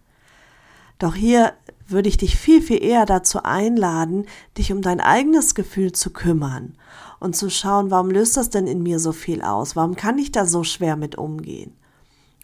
Doch 0.98 1.14
hier 1.14 1.52
würde 1.90 2.08
ich 2.08 2.16
dich 2.16 2.36
viel, 2.36 2.62
viel 2.62 2.82
eher 2.82 3.06
dazu 3.06 3.42
einladen, 3.42 4.26
dich 4.56 4.72
um 4.72 4.82
dein 4.82 5.00
eigenes 5.00 5.54
Gefühl 5.54 5.92
zu 5.92 6.10
kümmern 6.10 6.76
und 7.18 7.34
zu 7.34 7.50
schauen, 7.50 7.90
warum 7.90 8.10
löst 8.10 8.36
das 8.36 8.50
denn 8.50 8.66
in 8.66 8.82
mir 8.82 8.98
so 8.98 9.12
viel 9.12 9.42
aus? 9.42 9.74
Warum 9.74 9.96
kann 9.96 10.18
ich 10.18 10.30
da 10.30 10.46
so 10.46 10.64
schwer 10.64 10.96
mit 10.96 11.16
umgehen? 11.16 11.72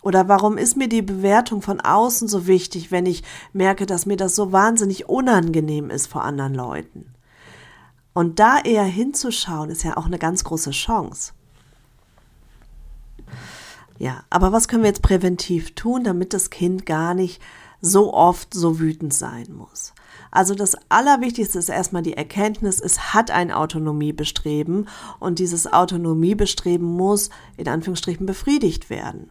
Oder 0.02 0.28
warum 0.28 0.58
ist 0.58 0.76
mir 0.76 0.88
die 0.88 1.02
Bewertung 1.02 1.62
von 1.62 1.80
außen 1.80 2.28
so 2.28 2.46
wichtig, 2.46 2.90
wenn 2.90 3.06
ich 3.06 3.22
merke, 3.52 3.86
dass 3.86 4.04
mir 4.04 4.16
das 4.16 4.34
so 4.34 4.52
wahnsinnig 4.52 5.08
unangenehm 5.08 5.90
ist 5.90 6.08
vor 6.08 6.24
anderen 6.24 6.54
Leuten? 6.54 7.14
Und 8.12 8.38
da 8.38 8.60
eher 8.60 8.84
hinzuschauen, 8.84 9.70
ist 9.70 9.82
ja 9.82 9.96
auch 9.96 10.06
eine 10.06 10.18
ganz 10.18 10.44
große 10.44 10.70
Chance. 10.70 11.32
Ja, 13.98 14.24
aber 14.28 14.52
was 14.52 14.68
können 14.68 14.82
wir 14.82 14.90
jetzt 14.90 15.02
präventiv 15.02 15.74
tun, 15.74 16.04
damit 16.04 16.34
das 16.34 16.50
Kind 16.50 16.84
gar 16.84 17.14
nicht 17.14 17.40
so 17.84 18.14
oft 18.14 18.54
so 18.54 18.80
wütend 18.80 19.12
sein 19.12 19.52
muss? 19.52 19.92
Also 20.30 20.54
das 20.54 20.76
Allerwichtigste 20.88 21.58
ist 21.58 21.68
erstmal 21.68 22.02
die 22.02 22.16
Erkenntnis, 22.16 22.80
es 22.80 23.14
hat 23.14 23.30
ein 23.30 23.52
Autonomiebestreben 23.52 24.88
und 25.20 25.38
dieses 25.38 25.72
Autonomiebestreben 25.72 26.86
muss 26.86 27.30
in 27.56 27.68
Anführungsstrichen 27.68 28.26
befriedigt 28.26 28.90
werden. 28.90 29.30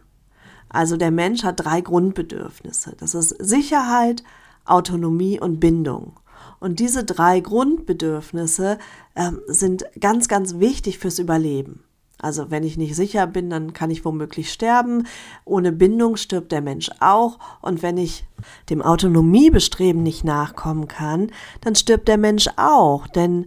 Also 0.68 0.96
der 0.96 1.10
Mensch 1.10 1.44
hat 1.44 1.64
drei 1.64 1.80
Grundbedürfnisse. 1.80 2.96
Das 2.98 3.14
ist 3.14 3.30
Sicherheit, 3.38 4.24
Autonomie 4.64 5.38
und 5.38 5.60
Bindung. 5.60 6.18
Und 6.58 6.80
diese 6.80 7.04
drei 7.04 7.40
Grundbedürfnisse 7.40 8.78
äh, 9.14 9.30
sind 9.46 9.84
ganz, 10.00 10.28
ganz 10.28 10.58
wichtig 10.58 10.98
fürs 10.98 11.18
Überleben. 11.18 11.84
Also 12.20 12.50
wenn 12.50 12.62
ich 12.62 12.76
nicht 12.76 12.96
sicher 12.96 13.26
bin, 13.26 13.50
dann 13.50 13.72
kann 13.72 13.90
ich 13.90 14.04
womöglich 14.04 14.52
sterben. 14.52 15.06
Ohne 15.44 15.72
Bindung 15.72 16.16
stirbt 16.16 16.52
der 16.52 16.62
Mensch 16.62 16.90
auch. 17.00 17.38
Und 17.60 17.82
wenn 17.82 17.96
ich 17.96 18.24
dem 18.70 18.82
Autonomiebestreben 18.82 20.02
nicht 20.02 20.24
nachkommen 20.24 20.88
kann, 20.88 21.30
dann 21.60 21.74
stirbt 21.74 22.08
der 22.08 22.18
Mensch 22.18 22.48
auch. 22.56 23.06
Denn 23.08 23.46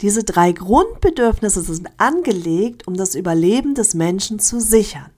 diese 0.00 0.24
drei 0.24 0.52
Grundbedürfnisse 0.52 1.62
sind 1.62 1.88
angelegt, 1.98 2.86
um 2.86 2.94
das 2.94 3.14
Überleben 3.14 3.74
des 3.74 3.94
Menschen 3.94 4.38
zu 4.38 4.60
sichern. 4.60 5.13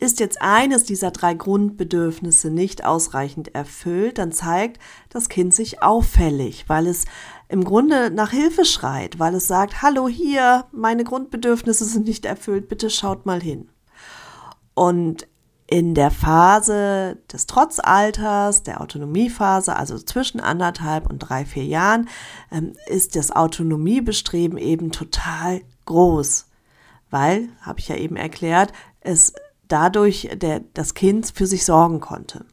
Ist 0.00 0.18
jetzt 0.18 0.40
eines 0.40 0.84
dieser 0.84 1.10
drei 1.10 1.34
Grundbedürfnisse 1.34 2.50
nicht 2.50 2.86
ausreichend 2.86 3.54
erfüllt, 3.54 4.16
dann 4.16 4.32
zeigt 4.32 4.80
das 5.10 5.28
Kind 5.28 5.54
sich 5.54 5.82
auffällig, 5.82 6.64
weil 6.68 6.86
es 6.86 7.04
im 7.48 7.64
Grunde 7.64 8.10
nach 8.10 8.30
Hilfe 8.30 8.64
schreit, 8.64 9.18
weil 9.18 9.34
es 9.34 9.46
sagt, 9.46 9.82
hallo 9.82 10.08
hier, 10.08 10.64
meine 10.72 11.04
Grundbedürfnisse 11.04 11.84
sind 11.84 12.06
nicht 12.06 12.24
erfüllt, 12.24 12.70
bitte 12.70 12.88
schaut 12.88 13.26
mal 13.26 13.42
hin. 13.42 13.68
Und 14.72 15.28
in 15.66 15.94
der 15.94 16.10
Phase 16.10 17.18
des 17.30 17.46
Trotzalters, 17.46 18.62
der 18.62 18.80
Autonomiephase, 18.80 19.76
also 19.76 19.98
zwischen 19.98 20.40
anderthalb 20.40 21.10
und 21.10 21.18
drei, 21.18 21.44
vier 21.44 21.64
Jahren, 21.64 22.08
ähm, 22.50 22.72
ist 22.86 23.16
das 23.16 23.32
Autonomiebestreben 23.32 24.56
eben 24.56 24.92
total 24.92 25.60
groß. 25.84 26.46
Weil, 27.10 27.50
habe 27.60 27.80
ich 27.80 27.88
ja 27.88 27.96
eben 27.96 28.16
erklärt, 28.16 28.72
es 29.00 29.34
dadurch 29.72 30.28
der, 30.34 30.60
das 30.74 30.94
Kind 30.94 31.32
für 31.34 31.46
sich 31.46 31.64
sorgen 31.64 32.00
konnte. 32.00 32.44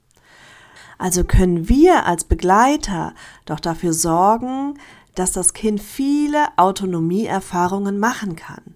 Also 0.97 1.23
können 1.23 1.69
wir 1.69 2.05
als 2.05 2.23
Begleiter 2.23 3.13
doch 3.45 3.59
dafür 3.59 3.93
sorgen, 3.93 4.79
dass 5.15 5.31
das 5.31 5.53
Kind 5.53 5.81
viele 5.81 6.47
Autonomieerfahrungen 6.57 7.99
machen 7.99 8.35
kann, 8.35 8.75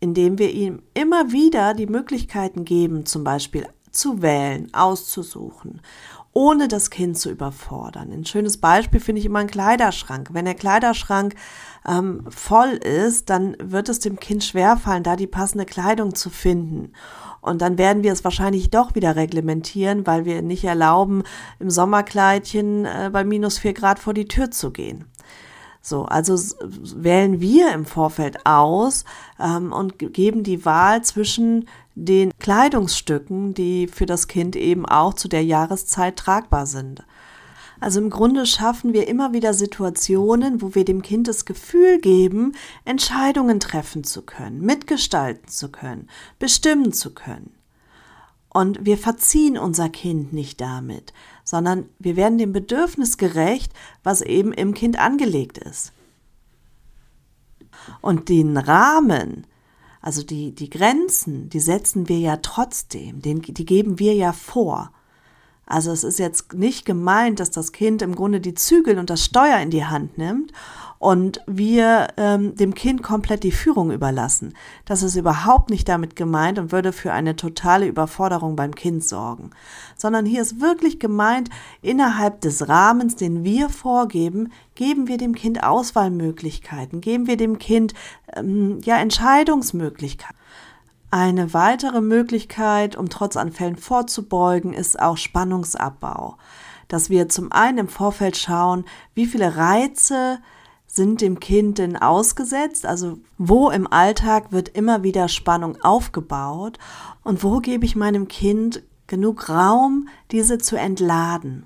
indem 0.00 0.38
wir 0.38 0.50
ihm 0.50 0.82
immer 0.94 1.32
wieder 1.32 1.74
die 1.74 1.86
Möglichkeiten 1.86 2.64
geben, 2.64 3.06
zum 3.06 3.24
Beispiel 3.24 3.66
zu 3.90 4.22
wählen, 4.22 4.72
auszusuchen, 4.72 5.80
ohne 6.32 6.68
das 6.68 6.90
Kind 6.90 7.18
zu 7.18 7.30
überfordern. 7.30 8.10
Ein 8.10 8.24
schönes 8.24 8.56
Beispiel 8.56 9.00
finde 9.00 9.20
ich 9.20 9.26
immer 9.26 9.40
ein 9.40 9.50
Kleiderschrank. 9.50 10.30
Wenn 10.32 10.46
der 10.46 10.54
Kleiderschrank 10.54 11.34
ähm, 11.86 12.24
voll 12.28 12.70
ist, 12.70 13.28
dann 13.28 13.56
wird 13.62 13.88
es 13.88 13.98
dem 13.98 14.18
Kind 14.18 14.42
schwerfallen, 14.42 15.02
da 15.02 15.16
die 15.16 15.26
passende 15.26 15.66
Kleidung 15.66 16.14
zu 16.14 16.30
finden. 16.30 16.92
Und 17.42 17.60
dann 17.60 17.76
werden 17.76 18.02
wir 18.02 18.12
es 18.12 18.24
wahrscheinlich 18.24 18.70
doch 18.70 18.94
wieder 18.94 19.16
reglementieren, 19.16 20.06
weil 20.06 20.24
wir 20.24 20.42
nicht 20.42 20.64
erlauben, 20.64 21.24
im 21.58 21.70
Sommerkleidchen 21.70 22.84
äh, 22.86 23.10
bei 23.12 23.24
minus 23.24 23.58
vier 23.58 23.74
Grad 23.74 23.98
vor 23.98 24.14
die 24.14 24.28
Tür 24.28 24.50
zu 24.50 24.70
gehen. 24.70 25.06
So, 25.82 26.04
also 26.04 26.38
wählen 26.62 27.40
wir 27.40 27.72
im 27.72 27.84
Vorfeld 27.84 28.46
aus 28.46 29.04
ähm, 29.40 29.72
und 29.72 29.98
geben 29.98 30.44
die 30.44 30.64
Wahl 30.64 31.02
zwischen 31.02 31.68
den 31.96 32.30
Kleidungsstücken, 32.38 33.52
die 33.52 33.88
für 33.88 34.06
das 34.06 34.28
Kind 34.28 34.54
eben 34.54 34.86
auch 34.86 35.14
zu 35.14 35.28
der 35.28 35.44
Jahreszeit 35.44 36.16
tragbar 36.16 36.66
sind. 36.66 37.04
Also 37.80 38.00
im 38.00 38.10
Grunde 38.10 38.46
schaffen 38.46 38.92
wir 38.92 39.08
immer 39.08 39.32
wieder 39.32 39.54
Situationen, 39.54 40.62
wo 40.62 40.76
wir 40.76 40.84
dem 40.84 41.02
Kind 41.02 41.26
das 41.26 41.44
Gefühl 41.44 41.98
geben, 41.98 42.52
Entscheidungen 42.84 43.58
treffen 43.58 44.04
zu 44.04 44.22
können, 44.22 44.60
mitgestalten 44.60 45.48
zu 45.48 45.68
können, 45.68 46.08
bestimmen 46.38 46.92
zu 46.92 47.12
können. 47.12 47.52
Und 48.48 48.84
wir 48.84 48.98
verziehen 48.98 49.58
unser 49.58 49.88
Kind 49.88 50.32
nicht 50.32 50.60
damit, 50.60 51.12
sondern 51.44 51.88
wir 51.98 52.16
werden 52.16 52.38
dem 52.38 52.52
Bedürfnis 52.52 53.16
gerecht, 53.16 53.72
was 54.02 54.20
eben 54.20 54.52
im 54.52 54.74
Kind 54.74 54.98
angelegt 54.98 55.58
ist. 55.58 55.92
Und 58.00 58.28
den 58.28 58.56
Rahmen, 58.56 59.46
also 60.00 60.22
die, 60.22 60.54
die 60.54 60.70
Grenzen, 60.70 61.48
die 61.48 61.60
setzen 61.60 62.08
wir 62.08 62.18
ja 62.18 62.36
trotzdem, 62.38 63.22
den, 63.22 63.42
die 63.42 63.66
geben 63.66 63.98
wir 63.98 64.14
ja 64.14 64.32
vor. 64.32 64.92
Also 65.66 65.90
es 65.90 66.04
ist 66.04 66.18
jetzt 66.18 66.52
nicht 66.52 66.84
gemeint, 66.84 67.40
dass 67.40 67.50
das 67.50 67.72
Kind 67.72 68.02
im 68.02 68.14
Grunde 68.14 68.40
die 68.40 68.54
Zügel 68.54 68.98
und 68.98 69.10
das 69.10 69.24
Steuer 69.24 69.58
in 69.58 69.70
die 69.70 69.84
Hand 69.84 70.18
nimmt 70.18 70.52
und 71.02 71.40
wir 71.48 72.06
ähm, 72.16 72.54
dem 72.54 72.74
Kind 72.74 73.02
komplett 73.02 73.42
die 73.42 73.50
Führung 73.50 73.90
überlassen. 73.90 74.54
Das 74.84 75.02
ist 75.02 75.16
überhaupt 75.16 75.68
nicht 75.68 75.88
damit 75.88 76.14
gemeint 76.14 76.60
und 76.60 76.70
würde 76.70 76.92
für 76.92 77.12
eine 77.12 77.34
totale 77.34 77.88
Überforderung 77.88 78.54
beim 78.54 78.72
Kind 78.72 79.02
sorgen. 79.02 79.50
Sondern 79.96 80.24
hier 80.24 80.40
ist 80.40 80.60
wirklich 80.60 81.00
gemeint, 81.00 81.50
innerhalb 81.80 82.40
des 82.42 82.68
Rahmens, 82.68 83.16
den 83.16 83.42
wir 83.42 83.68
vorgeben, 83.68 84.52
geben 84.76 85.08
wir 85.08 85.18
dem 85.18 85.34
Kind 85.34 85.64
Auswahlmöglichkeiten, 85.64 87.00
geben 87.00 87.26
wir 87.26 87.36
dem 87.36 87.58
Kind 87.58 87.94
ähm, 88.36 88.78
ja 88.84 88.96
Entscheidungsmöglichkeiten. 88.98 90.36
Eine 91.10 91.52
weitere 91.52 92.00
Möglichkeit, 92.00 92.94
um 92.94 93.08
Trotzanfällen 93.08 93.74
vorzubeugen, 93.74 94.72
ist 94.72 95.00
auch 95.00 95.16
Spannungsabbau. 95.16 96.36
Dass 96.86 97.10
wir 97.10 97.28
zum 97.28 97.50
einen 97.50 97.78
im 97.78 97.88
Vorfeld 97.88 98.36
schauen, 98.36 98.84
wie 99.16 99.26
viele 99.26 99.56
Reize 99.56 100.38
sind 100.94 101.22
dem 101.22 101.40
Kind 101.40 101.78
denn 101.78 101.96
ausgesetzt? 101.96 102.84
Also 102.84 103.18
wo 103.38 103.70
im 103.70 103.90
Alltag 103.90 104.52
wird 104.52 104.68
immer 104.68 105.02
wieder 105.02 105.28
Spannung 105.28 105.80
aufgebaut 105.82 106.78
und 107.24 107.42
wo 107.42 107.60
gebe 107.60 107.86
ich 107.86 107.96
meinem 107.96 108.28
Kind 108.28 108.82
genug 109.06 109.48
Raum, 109.48 110.08
diese 110.30 110.58
zu 110.58 110.76
entladen? 110.76 111.64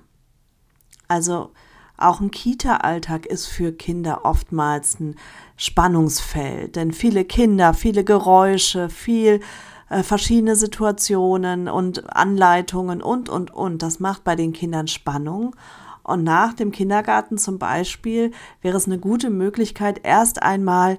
Also 1.09 1.51
auch 1.97 2.21
ein 2.21 2.31
Kita-Alltag 2.31 3.25
ist 3.25 3.47
für 3.47 3.73
Kinder 3.73 4.21
oftmals 4.23 4.97
ein 4.99 5.15
Spannungsfeld, 5.57 6.77
denn 6.77 6.93
viele 6.93 7.25
Kinder, 7.25 7.73
viele 7.73 8.05
Geräusche, 8.05 8.87
viel 8.87 9.41
äh, 9.89 10.03
verschiedene 10.03 10.55
Situationen 10.55 11.67
und 11.67 12.15
Anleitungen 12.15 13.01
und, 13.01 13.27
und, 13.27 13.51
und, 13.51 13.81
das 13.81 13.99
macht 13.99 14.23
bei 14.23 14.37
den 14.37 14.53
Kindern 14.53 14.87
Spannung 14.87 15.53
und 16.07 16.23
nach 16.23 16.53
dem 16.53 16.71
Kindergarten 16.71 17.37
zum 17.37 17.59
Beispiel 17.59 18.31
wäre 18.61 18.77
es 18.77 18.87
eine 18.87 18.97
gute 18.97 19.29
Möglichkeit, 19.29 20.01
erst 20.03 20.41
einmal 20.41 20.97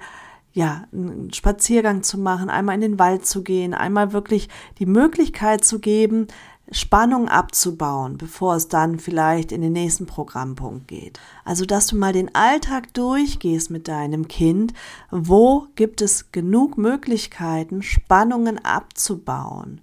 ja, 0.52 0.84
einen 0.92 1.32
Spaziergang 1.32 2.02
zu 2.02 2.18
machen, 2.18 2.50
einmal 2.50 2.74
in 2.74 2.80
den 2.80 2.98
Wald 2.98 3.26
zu 3.26 3.42
gehen, 3.42 3.74
einmal 3.74 4.12
wirklich 4.12 4.48
die 4.78 4.86
Möglichkeit 4.86 5.64
zu 5.64 5.78
geben, 5.78 6.26
Spannung 6.70 7.28
abzubauen, 7.28 8.18
bevor 8.18 8.56
es 8.56 8.68
dann 8.68 8.98
vielleicht 8.98 9.52
in 9.52 9.62
den 9.62 9.72
nächsten 9.72 10.04
Programmpunkt 10.04 10.88
geht. 10.88 11.18
Also, 11.44 11.64
dass 11.64 11.86
du 11.86 11.96
mal 11.96 12.12
den 12.12 12.34
Alltag 12.34 12.92
durchgehst 12.92 13.70
mit 13.70 13.88
deinem 13.88 14.28
Kind, 14.28 14.74
wo 15.10 15.66
gibt 15.76 16.02
es 16.02 16.32
genug 16.32 16.76
Möglichkeiten, 16.76 17.82
Spannungen 17.82 18.62
abzubauen, 18.62 19.80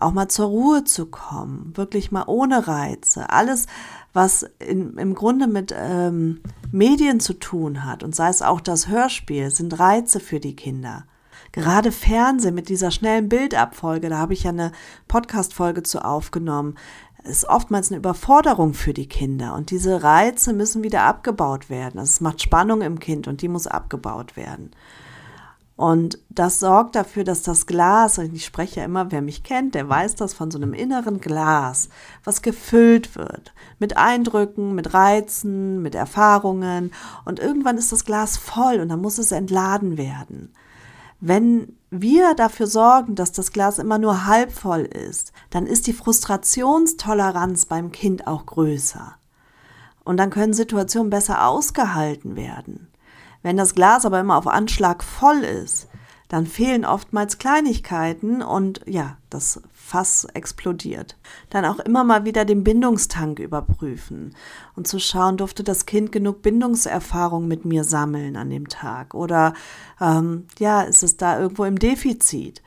auch 0.00 0.12
mal 0.12 0.28
zur 0.28 0.46
Ruhe 0.46 0.84
zu 0.84 1.06
kommen, 1.06 1.72
wirklich 1.76 2.10
mal 2.10 2.24
ohne 2.26 2.66
Reize, 2.66 3.30
alles, 3.30 3.66
was 4.12 4.46
in, 4.58 4.96
im 4.96 5.14
Grunde 5.14 5.46
mit 5.46 5.74
ähm, 5.76 6.40
Medien 6.70 7.20
zu 7.20 7.34
tun 7.34 7.84
hat, 7.84 8.02
und 8.02 8.14
sei 8.14 8.28
es 8.28 8.42
auch 8.42 8.60
das 8.60 8.88
Hörspiel, 8.88 9.50
sind 9.50 9.78
Reize 9.78 10.20
für 10.20 10.40
die 10.40 10.56
Kinder. 10.56 11.04
Gerade 11.52 11.92
Fernsehen 11.92 12.54
mit 12.54 12.68
dieser 12.68 12.90
schnellen 12.90 13.28
Bildabfolge, 13.28 14.08
da 14.08 14.18
habe 14.18 14.34
ich 14.34 14.44
ja 14.44 14.50
eine 14.50 14.72
Podcast-Folge 15.08 15.82
zu 15.82 16.04
aufgenommen, 16.04 16.74
ist 17.24 17.48
oftmals 17.48 17.90
eine 17.90 17.98
Überforderung 17.98 18.74
für 18.74 18.94
die 18.94 19.08
Kinder. 19.08 19.54
Und 19.54 19.70
diese 19.70 20.02
Reize 20.02 20.52
müssen 20.52 20.82
wieder 20.82 21.02
abgebaut 21.02 21.70
werden. 21.70 21.98
Also 21.98 22.10
es 22.10 22.20
macht 22.20 22.42
Spannung 22.42 22.82
im 22.82 23.00
Kind 23.00 23.28
und 23.28 23.42
die 23.42 23.48
muss 23.48 23.66
abgebaut 23.66 24.36
werden. 24.36 24.70
Und 25.78 26.18
das 26.28 26.58
sorgt 26.58 26.96
dafür, 26.96 27.22
dass 27.22 27.42
das 27.42 27.64
Glas, 27.66 28.18
ich 28.18 28.44
spreche 28.44 28.80
ja 28.80 28.84
immer, 28.84 29.12
wer 29.12 29.22
mich 29.22 29.44
kennt, 29.44 29.76
der 29.76 29.88
weiß 29.88 30.16
das 30.16 30.34
von 30.34 30.50
so 30.50 30.58
einem 30.58 30.74
inneren 30.74 31.20
Glas, 31.20 31.88
was 32.24 32.42
gefüllt 32.42 33.14
wird 33.14 33.54
mit 33.78 33.96
Eindrücken, 33.96 34.74
mit 34.74 34.92
Reizen, 34.92 35.80
mit 35.80 35.94
Erfahrungen. 35.94 36.90
Und 37.24 37.38
irgendwann 37.38 37.78
ist 37.78 37.92
das 37.92 38.04
Glas 38.04 38.36
voll 38.36 38.80
und 38.80 38.88
dann 38.88 39.00
muss 39.00 39.18
es 39.18 39.30
entladen 39.30 39.96
werden. 39.96 40.52
Wenn 41.20 41.76
wir 41.90 42.34
dafür 42.34 42.66
sorgen, 42.66 43.14
dass 43.14 43.30
das 43.30 43.52
Glas 43.52 43.78
immer 43.78 43.98
nur 43.98 44.26
halb 44.26 44.50
voll 44.50 44.80
ist, 44.80 45.30
dann 45.50 45.64
ist 45.64 45.86
die 45.86 45.92
Frustrationstoleranz 45.92 47.66
beim 47.66 47.92
Kind 47.92 48.26
auch 48.26 48.46
größer. 48.46 49.14
Und 50.02 50.16
dann 50.16 50.30
können 50.30 50.54
Situationen 50.54 51.10
besser 51.10 51.46
ausgehalten 51.46 52.34
werden. 52.34 52.88
Wenn 53.42 53.56
das 53.56 53.74
Glas 53.74 54.04
aber 54.04 54.20
immer 54.20 54.36
auf 54.36 54.46
Anschlag 54.46 55.02
voll 55.04 55.44
ist, 55.44 55.88
dann 56.28 56.46
fehlen 56.46 56.84
oftmals 56.84 57.38
Kleinigkeiten 57.38 58.42
und 58.42 58.82
ja, 58.86 59.16
das 59.30 59.62
Fass 59.74 60.26
explodiert. 60.34 61.16
Dann 61.48 61.64
auch 61.64 61.78
immer 61.78 62.04
mal 62.04 62.26
wieder 62.26 62.44
den 62.44 62.64
Bindungstank 62.64 63.38
überprüfen 63.38 64.34
und 64.76 64.86
zu 64.86 64.98
schauen, 64.98 65.38
durfte 65.38 65.64
das 65.64 65.86
Kind 65.86 66.12
genug 66.12 66.42
Bindungserfahrung 66.42 67.48
mit 67.48 67.64
mir 67.64 67.84
sammeln 67.84 68.36
an 68.36 68.50
dem 68.50 68.68
Tag 68.68 69.14
oder 69.14 69.54
ähm, 70.00 70.46
ja, 70.58 70.82
ist 70.82 71.02
es 71.02 71.16
da 71.16 71.40
irgendwo 71.40 71.64
im 71.64 71.78
Defizit? 71.78 72.62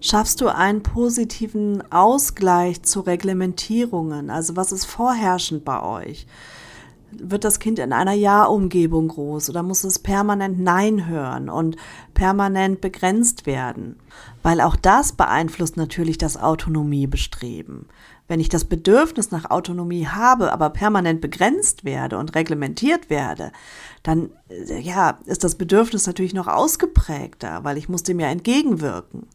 Schaffst 0.00 0.40
du 0.40 0.48
einen 0.48 0.82
positiven 0.82 1.90
Ausgleich 1.92 2.82
zu 2.82 3.00
Reglementierungen? 3.00 4.28
Also 4.28 4.56
was 4.56 4.72
ist 4.72 4.86
vorherrschend 4.86 5.64
bei 5.64 5.80
euch? 5.80 6.26
Wird 7.18 7.44
das 7.44 7.58
Kind 7.58 7.78
in 7.78 7.92
einer 7.92 8.12
Ja-Umgebung 8.12 9.08
groß 9.08 9.50
oder 9.50 9.62
muss 9.62 9.84
es 9.84 9.98
permanent 9.98 10.58
Nein 10.58 11.06
hören 11.06 11.48
und 11.48 11.76
permanent 12.14 12.80
begrenzt 12.80 13.46
werden? 13.46 13.96
Weil 14.42 14.60
auch 14.60 14.76
das 14.76 15.12
beeinflusst 15.12 15.76
natürlich 15.76 16.18
das 16.18 16.36
Autonomiebestreben. 16.36 17.86
Wenn 18.26 18.40
ich 18.40 18.48
das 18.48 18.64
Bedürfnis 18.64 19.30
nach 19.30 19.50
Autonomie 19.50 20.06
habe, 20.06 20.52
aber 20.52 20.70
permanent 20.70 21.20
begrenzt 21.20 21.84
werde 21.84 22.18
und 22.18 22.34
reglementiert 22.34 23.10
werde, 23.10 23.52
dann 24.02 24.30
äh, 24.48 24.80
ja, 24.80 25.18
ist 25.26 25.44
das 25.44 25.56
Bedürfnis 25.56 26.06
natürlich 26.06 26.34
noch 26.34 26.48
ausgeprägter, 26.48 27.64
weil 27.64 27.76
ich 27.76 27.88
muss 27.88 28.02
dem 28.02 28.20
ja 28.20 28.28
entgegenwirken. 28.28 29.26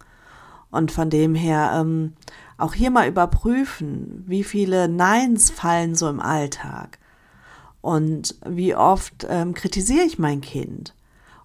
Und 0.72 0.92
von 0.92 1.10
dem 1.10 1.36
her 1.36 1.72
ähm, 1.76 2.14
auch 2.58 2.74
hier 2.74 2.92
mal 2.92 3.08
überprüfen, 3.08 4.24
wie 4.28 4.44
viele 4.44 4.88
Neins 4.88 5.50
fallen 5.50 5.96
so 5.96 6.10
im 6.10 6.20
Alltag. 6.20 7.00
Und 7.82 8.36
wie 8.46 8.76
oft 8.76 9.26
ähm, 9.30 9.54
kritisiere 9.54 10.06
ich 10.06 10.20
mein 10.20 10.42
Kind? 10.42 10.94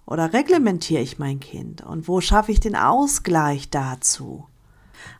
Oder 0.05 0.33
reglementiere 0.33 1.01
ich 1.01 1.17
mein 1.17 1.39
Kind? 1.39 1.83
Und 1.83 2.07
wo 2.07 2.21
schaffe 2.21 2.51
ich 2.51 2.59
den 2.59 2.75
Ausgleich 2.75 3.69
dazu? 3.69 4.45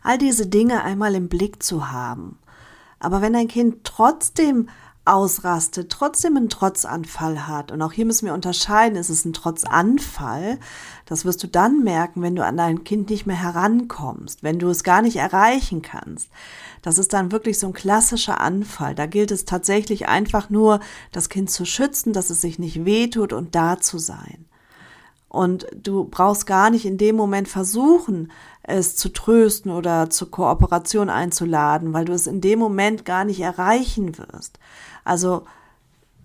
All 0.02 0.18
diese 0.18 0.46
Dinge 0.46 0.82
einmal 0.82 1.14
im 1.14 1.28
Blick 1.28 1.62
zu 1.62 1.90
haben. 1.90 2.38
Aber 2.98 3.20
wenn 3.20 3.34
ein 3.34 3.48
Kind 3.48 3.84
trotzdem 3.84 4.68
ausrastet, 5.06 5.90
trotzdem 5.90 6.36
einen 6.36 6.48
Trotzanfall 6.48 7.46
hat. 7.46 7.70
Und 7.70 7.80
auch 7.80 7.92
hier 7.92 8.04
müssen 8.04 8.26
wir 8.26 8.34
unterscheiden, 8.34 8.98
ist 8.98 9.08
es 9.08 9.24
ein 9.24 9.32
Trotzanfall? 9.32 10.58
Das 11.06 11.24
wirst 11.24 11.42
du 11.42 11.46
dann 11.46 11.84
merken, 11.84 12.22
wenn 12.22 12.34
du 12.34 12.44
an 12.44 12.56
dein 12.56 12.82
Kind 12.84 13.08
nicht 13.10 13.24
mehr 13.24 13.40
herankommst, 13.40 14.42
wenn 14.42 14.58
du 14.58 14.68
es 14.68 14.82
gar 14.82 15.02
nicht 15.02 15.16
erreichen 15.16 15.80
kannst. 15.80 16.28
Das 16.86 16.98
ist 16.98 17.14
dann 17.14 17.32
wirklich 17.32 17.58
so 17.58 17.66
ein 17.66 17.72
klassischer 17.72 18.40
Anfall. 18.40 18.94
Da 18.94 19.06
gilt 19.06 19.32
es 19.32 19.44
tatsächlich 19.44 20.06
einfach 20.06 20.50
nur, 20.50 20.78
das 21.10 21.28
Kind 21.28 21.50
zu 21.50 21.64
schützen, 21.64 22.12
dass 22.12 22.30
es 22.30 22.40
sich 22.40 22.60
nicht 22.60 22.84
wehtut 22.84 23.32
und 23.32 23.56
da 23.56 23.80
zu 23.80 23.98
sein. 23.98 24.44
Und 25.28 25.66
du 25.74 26.04
brauchst 26.04 26.46
gar 26.46 26.70
nicht 26.70 26.86
in 26.86 26.96
dem 26.96 27.16
Moment 27.16 27.48
versuchen, 27.48 28.30
es 28.62 28.94
zu 28.94 29.08
trösten 29.08 29.72
oder 29.72 30.10
zur 30.10 30.30
Kooperation 30.30 31.10
einzuladen, 31.10 31.92
weil 31.92 32.04
du 32.04 32.12
es 32.12 32.28
in 32.28 32.40
dem 32.40 32.60
Moment 32.60 33.04
gar 33.04 33.24
nicht 33.24 33.40
erreichen 33.40 34.16
wirst. 34.16 34.60
Also 35.02 35.44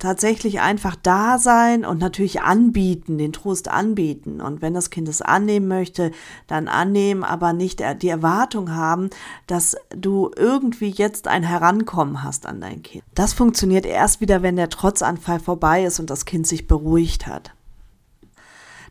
tatsächlich 0.01 0.59
einfach 0.61 0.95
da 0.95 1.37
sein 1.37 1.85
und 1.85 1.99
natürlich 1.99 2.41
anbieten, 2.41 3.17
den 3.17 3.31
Trost 3.31 3.69
anbieten. 3.69 4.41
Und 4.41 4.61
wenn 4.61 4.73
das 4.73 4.89
Kind 4.89 5.07
es 5.07 5.21
annehmen 5.21 5.67
möchte, 5.67 6.11
dann 6.47 6.67
annehmen, 6.67 7.23
aber 7.23 7.53
nicht 7.53 7.83
die 8.01 8.09
Erwartung 8.09 8.73
haben, 8.73 9.11
dass 9.47 9.77
du 9.95 10.31
irgendwie 10.35 10.89
jetzt 10.89 11.27
ein 11.27 11.43
Herankommen 11.43 12.23
hast 12.23 12.47
an 12.47 12.59
dein 12.59 12.81
Kind. 12.81 13.03
Das 13.13 13.33
funktioniert 13.33 13.85
erst 13.85 14.21
wieder, 14.21 14.41
wenn 14.41 14.55
der 14.55 14.69
Trotzanfall 14.69 15.39
vorbei 15.39 15.83
ist 15.85 15.99
und 15.99 16.09
das 16.09 16.25
Kind 16.25 16.47
sich 16.47 16.67
beruhigt 16.67 17.27
hat. 17.27 17.53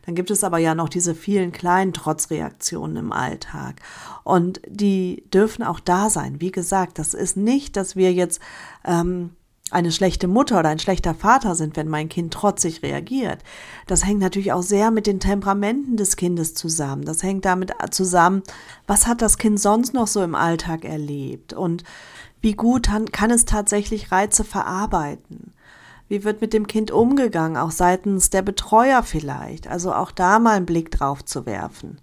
Dann 0.05 0.15
gibt 0.15 0.31
es 0.31 0.43
aber 0.43 0.57
ja 0.57 0.73
noch 0.73 0.89
diese 0.89 1.13
vielen 1.13 1.51
kleinen 1.51 1.93
Trotzreaktionen 1.93 2.97
im 2.97 3.11
Alltag. 3.11 3.81
Und 4.23 4.61
die 4.67 5.25
dürfen 5.31 5.63
auch 5.63 5.79
da 5.79 6.09
sein. 6.09 6.41
Wie 6.41 6.51
gesagt, 6.51 6.97
das 6.97 7.13
ist 7.13 7.37
nicht, 7.37 7.75
dass 7.75 7.95
wir 7.95 8.11
jetzt 8.13 8.41
ähm, 8.83 9.31
eine 9.71 9.91
schlechte 9.91 10.27
Mutter 10.27 10.59
oder 10.59 10.69
ein 10.69 10.79
schlechter 10.79 11.15
Vater 11.15 11.55
sind, 11.55 11.75
wenn 11.77 11.87
mein 11.87 12.09
Kind 12.09 12.33
trotzig 12.33 12.83
reagiert. 12.83 13.39
Das 13.87 14.05
hängt 14.05 14.19
natürlich 14.19 14.51
auch 14.51 14.63
sehr 14.63 14.91
mit 14.91 15.07
den 15.07 15.19
Temperamenten 15.19 15.97
des 15.97 16.17
Kindes 16.17 16.53
zusammen. 16.53 17.03
Das 17.05 17.23
hängt 17.23 17.45
damit 17.45 17.73
zusammen, 17.91 18.43
was 18.87 19.07
hat 19.07 19.21
das 19.21 19.37
Kind 19.37 19.59
sonst 19.59 19.93
noch 19.93 20.07
so 20.07 20.21
im 20.21 20.35
Alltag 20.35 20.85
erlebt 20.85 21.53
und 21.53 21.83
wie 22.41 22.53
gut 22.53 22.89
kann 23.11 23.31
es 23.31 23.45
tatsächlich 23.45 24.11
Reize 24.11 24.43
verarbeiten. 24.43 25.53
Wie 26.07 26.25
wird 26.25 26.41
mit 26.41 26.51
dem 26.51 26.67
Kind 26.67 26.91
umgegangen, 26.91 27.55
auch 27.55 27.71
seitens 27.71 28.29
der 28.29 28.41
Betreuer 28.41 29.01
vielleicht? 29.01 29.67
Also 29.67 29.93
auch 29.93 30.11
da 30.11 30.39
mal 30.39 30.57
einen 30.57 30.65
Blick 30.65 30.91
drauf 30.91 31.23
zu 31.23 31.45
werfen. 31.45 31.99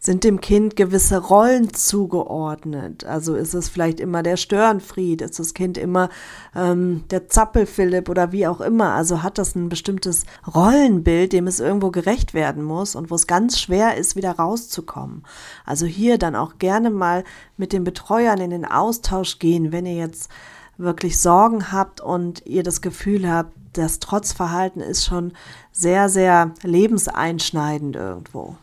Sind 0.00 0.24
dem 0.24 0.40
Kind 0.40 0.76
gewisse 0.76 1.18
Rollen 1.18 1.72
zugeordnet? 1.72 3.04
Also 3.04 3.34
ist 3.34 3.54
es 3.54 3.68
vielleicht 3.68 3.98
immer 3.98 4.22
der 4.22 4.36
Störenfried? 4.36 5.22
Ist 5.22 5.38
das 5.38 5.54
Kind 5.54 5.78
immer 5.78 6.10
ähm, 6.54 7.04
der 7.10 7.28
Zappelphilipp 7.28 8.08
oder 8.08 8.30
wie 8.32 8.46
auch 8.46 8.60
immer? 8.60 8.92
Also 8.92 9.22
hat 9.22 9.38
das 9.38 9.54
ein 9.54 9.68
bestimmtes 9.68 10.24
Rollenbild, 10.54 11.32
dem 11.32 11.46
es 11.46 11.60
irgendwo 11.60 11.90
gerecht 11.90 12.34
werden 12.34 12.62
muss 12.62 12.94
und 12.94 13.10
wo 13.10 13.14
es 13.14 13.26
ganz 13.26 13.58
schwer 13.58 13.96
ist, 13.96 14.16
wieder 14.16 14.32
rauszukommen. 14.32 15.24
Also 15.64 15.86
hier 15.86 16.18
dann 16.18 16.36
auch 16.36 16.58
gerne 16.58 16.90
mal 16.90 17.24
mit 17.56 17.72
den 17.72 17.84
Betreuern 17.84 18.40
in 18.40 18.50
den 18.50 18.64
Austausch 18.64 19.38
gehen, 19.38 19.72
wenn 19.72 19.86
ihr 19.86 19.96
jetzt 19.96 20.30
wirklich 20.78 21.18
Sorgen 21.18 21.72
habt 21.72 22.00
und 22.00 22.44
ihr 22.46 22.62
das 22.62 22.80
Gefühl 22.80 23.30
habt, 23.30 23.52
das 23.72 23.98
Trotzverhalten 23.98 24.80
ist 24.80 25.04
schon 25.04 25.32
sehr, 25.72 26.08
sehr 26.08 26.52
lebenseinschneidend 26.62 27.96
irgendwo. 27.96 28.56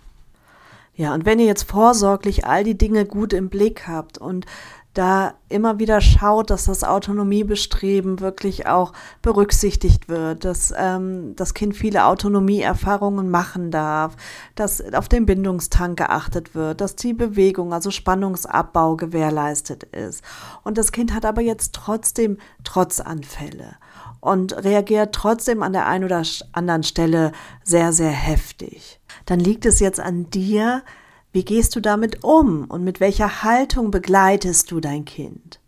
Ja, 0.95 1.13
und 1.13 1.25
wenn 1.25 1.39
ihr 1.39 1.45
jetzt 1.45 1.63
vorsorglich 1.63 2.45
all 2.45 2.63
die 2.63 2.77
Dinge 2.77 3.05
gut 3.05 3.33
im 3.33 3.49
Blick 3.49 3.87
habt 3.87 4.17
und 4.17 4.45
da 4.93 5.33
immer 5.49 5.79
wieder 5.79 6.01
schaut, 6.01 6.51
dass 6.51 6.65
das 6.65 6.83
Autonomiebestreben 6.83 8.19
wirklich 8.19 8.67
auch 8.67 8.93
berücksichtigt 9.23 10.07
wird, 10.07 10.45
dass 10.45 10.71
ähm, 10.77 11.35
das 11.35 11.55
Kind 11.55 11.75
viele 11.75 12.05
Autonomieerfahrungen 12.05 13.29
machen 13.29 13.71
darf, 13.71 14.15
dass 14.55 14.93
auf 14.93 15.09
den 15.09 15.25
Bindungstank 15.25 15.97
geachtet 15.97 16.53
wird, 16.53 16.79
dass 16.79 16.95
die 16.95 17.13
Bewegung, 17.13 17.73
also 17.73 17.89
Spannungsabbau 17.89 18.95
gewährleistet 18.95 19.83
ist. 19.83 20.23
Und 20.63 20.77
das 20.77 20.91
Kind 20.91 21.13
hat 21.13 21.25
aber 21.25 21.41
jetzt 21.41 21.73
trotzdem 21.73 22.37
Trotzanfälle 22.63 23.77
und 24.23 24.63
reagiert 24.63 25.13
trotzdem 25.13 25.63
an 25.63 25.73
der 25.73 25.87
einen 25.87 26.05
oder 26.05 26.23
anderen 26.53 26.83
Stelle 26.83 27.31
sehr, 27.63 27.93
sehr 27.93 28.11
heftig 28.11 28.99
dann 29.25 29.39
liegt 29.39 29.65
es 29.65 29.79
jetzt 29.79 29.99
an 29.99 30.29
dir, 30.29 30.83
wie 31.31 31.45
gehst 31.45 31.75
du 31.75 31.79
damit 31.79 32.23
um 32.23 32.65
und 32.65 32.83
mit 32.83 32.99
welcher 32.99 33.43
Haltung 33.43 33.91
begleitest 33.91 34.71
du 34.71 34.79
dein 34.79 35.05
Kind? 35.05 35.59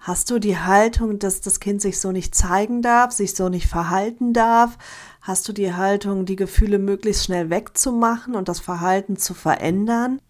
Hast 0.00 0.30
du 0.30 0.38
die 0.38 0.56
Haltung, 0.56 1.18
dass 1.18 1.42
das 1.42 1.60
Kind 1.60 1.82
sich 1.82 2.00
so 2.00 2.10
nicht 2.10 2.34
zeigen 2.34 2.80
darf, 2.80 3.12
sich 3.12 3.34
so 3.34 3.50
nicht 3.50 3.66
verhalten 3.66 4.32
darf? 4.32 4.78
Hast 5.20 5.46
du 5.46 5.52
die 5.52 5.74
Haltung, 5.74 6.24
die 6.24 6.36
Gefühle 6.36 6.78
möglichst 6.78 7.24
schnell 7.24 7.50
wegzumachen 7.50 8.34
und 8.34 8.48
das 8.48 8.60
Verhalten 8.60 9.18
zu 9.18 9.34
verändern? 9.34 10.20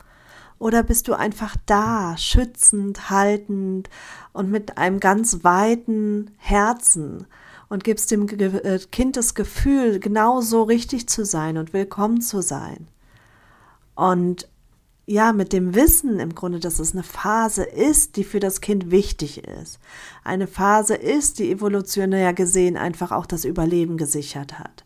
Oder 0.60 0.82
bist 0.82 1.08
du 1.08 1.14
einfach 1.14 1.56
da, 1.64 2.18
schützend, 2.18 3.08
haltend 3.08 3.88
und 4.34 4.50
mit 4.50 4.76
einem 4.76 5.00
ganz 5.00 5.42
weiten 5.42 6.32
Herzen 6.36 7.26
und 7.70 7.82
gibst 7.82 8.10
dem 8.10 8.28
äh, 8.28 8.78
Kind 8.92 9.16
das 9.16 9.34
Gefühl, 9.34 10.00
genau 10.00 10.42
so 10.42 10.62
richtig 10.62 11.08
zu 11.08 11.24
sein 11.24 11.56
und 11.56 11.72
willkommen 11.72 12.20
zu 12.20 12.42
sein. 12.42 12.88
Und 13.94 14.48
ja, 15.06 15.32
mit 15.32 15.54
dem 15.54 15.74
Wissen 15.74 16.20
im 16.20 16.34
Grunde, 16.34 16.60
dass 16.60 16.78
es 16.78 16.92
eine 16.92 17.04
Phase 17.04 17.64
ist, 17.64 18.16
die 18.16 18.24
für 18.24 18.38
das 18.38 18.60
Kind 18.60 18.90
wichtig 18.90 19.42
ist. 19.42 19.80
Eine 20.24 20.46
Phase 20.46 20.94
ist, 20.94 21.38
die 21.38 21.50
evolutionär 21.50 22.34
gesehen 22.34 22.76
einfach 22.76 23.12
auch 23.12 23.24
das 23.24 23.46
Überleben 23.46 23.96
gesichert 23.96 24.58
hat. 24.58 24.84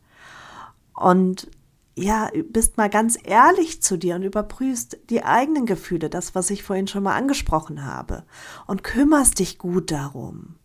Und 0.95 1.49
ja, 1.97 2.31
bist 2.51 2.77
mal 2.77 2.91
ganz 2.91 3.19
ehrlich 3.23 3.83
zu 3.83 3.97
dir 3.97 4.17
und 4.17 4.23
überprüfst 4.23 4.99
die 5.11 5.23
eigenen 5.25 5.67
Gefühle, 5.67 6.11
das, 6.11 6.35
was 6.35 6.51
ich 6.51 6.63
vorhin 6.63 6.89
schon 6.89 7.05
mal 7.05 7.17
angesprochen 7.17 7.85
habe, 7.85 8.25
und 8.67 8.83
kümmerst 8.83 9.39
dich 9.39 9.59
gut 9.59 9.91
darum 9.91 10.57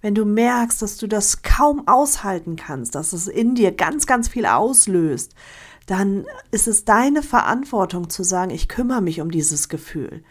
wenn 0.00 0.14
du 0.14 0.24
merkst, 0.24 0.80
dass 0.82 0.96
du 0.96 1.06
das 1.06 1.42
kaum 1.42 1.86
aushalten 1.86 2.56
kannst, 2.56 2.94
dass 2.94 3.12
es 3.12 3.28
in 3.28 3.54
dir 3.54 3.72
ganz, 3.72 4.06
ganz 4.06 4.28
viel 4.28 4.46
auslöst, 4.46 5.34
dann 5.86 6.26
ist 6.50 6.68
es 6.68 6.84
deine 6.84 7.22
Verantwortung 7.22 8.10
zu 8.10 8.22
sagen, 8.22 8.50
ich 8.50 8.68
kümmere 8.68 9.00
mich 9.00 9.20
um 9.20 9.30
dieses 9.30 9.68
Gefühl. 9.68 10.22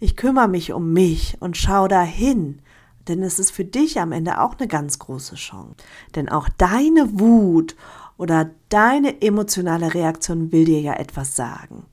Ich 0.00 0.16
kümmere 0.16 0.48
mich 0.48 0.72
um 0.72 0.92
mich 0.92 1.36
und 1.40 1.56
schau 1.56 1.86
dahin. 1.86 2.60
Denn 3.06 3.22
es 3.22 3.38
ist 3.38 3.50
für 3.50 3.64
dich 3.64 4.00
am 4.00 4.12
Ende 4.12 4.40
auch 4.40 4.58
eine 4.58 4.66
ganz 4.66 4.98
große 4.98 5.36
Chance. 5.36 5.76
Denn 6.16 6.28
auch 6.28 6.48
deine 6.48 7.20
Wut 7.20 7.76
oder 8.16 8.50
deine 8.68 9.22
emotionale 9.22 9.94
Reaktion 9.94 10.52
will 10.52 10.64
dir 10.64 10.80
ja 10.80 10.94
etwas 10.94 11.36
sagen. 11.36 11.86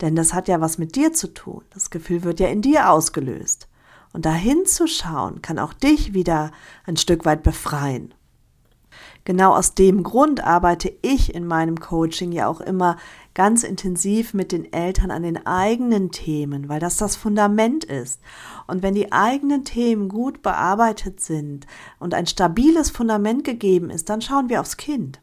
Denn 0.00 0.14
das 0.14 0.32
hat 0.32 0.48
ja 0.48 0.60
was 0.60 0.78
mit 0.78 0.94
dir 0.94 1.12
zu 1.12 1.34
tun. 1.34 1.64
Das 1.70 1.90
Gefühl 1.90 2.22
wird 2.22 2.40
ja 2.40 2.48
in 2.48 2.62
dir 2.62 2.90
ausgelöst. 2.90 3.68
Und 4.12 4.24
dahin 4.24 4.64
zu 4.64 4.86
schauen, 4.86 5.42
kann 5.42 5.58
auch 5.58 5.72
dich 5.72 6.14
wieder 6.14 6.52
ein 6.86 6.96
Stück 6.96 7.24
weit 7.24 7.42
befreien. 7.42 8.14
Genau 9.24 9.54
aus 9.54 9.74
dem 9.74 10.04
Grund 10.04 10.42
arbeite 10.42 10.90
ich 11.02 11.34
in 11.34 11.46
meinem 11.46 11.78
Coaching 11.78 12.32
ja 12.32 12.48
auch 12.48 12.62
immer 12.62 12.96
ganz 13.34 13.62
intensiv 13.62 14.32
mit 14.32 14.52
den 14.52 14.72
Eltern 14.72 15.10
an 15.10 15.22
den 15.22 15.46
eigenen 15.46 16.10
Themen, 16.10 16.70
weil 16.70 16.80
das 16.80 16.96
das 16.96 17.14
Fundament 17.14 17.84
ist. 17.84 18.22
Und 18.66 18.82
wenn 18.82 18.94
die 18.94 19.12
eigenen 19.12 19.64
Themen 19.64 20.08
gut 20.08 20.40
bearbeitet 20.40 21.20
sind 21.20 21.66
und 21.98 22.14
ein 22.14 22.26
stabiles 22.26 22.88
Fundament 22.88 23.44
gegeben 23.44 23.90
ist, 23.90 24.08
dann 24.08 24.22
schauen 24.22 24.48
wir 24.48 24.60
aufs 24.62 24.78
Kind. 24.78 25.20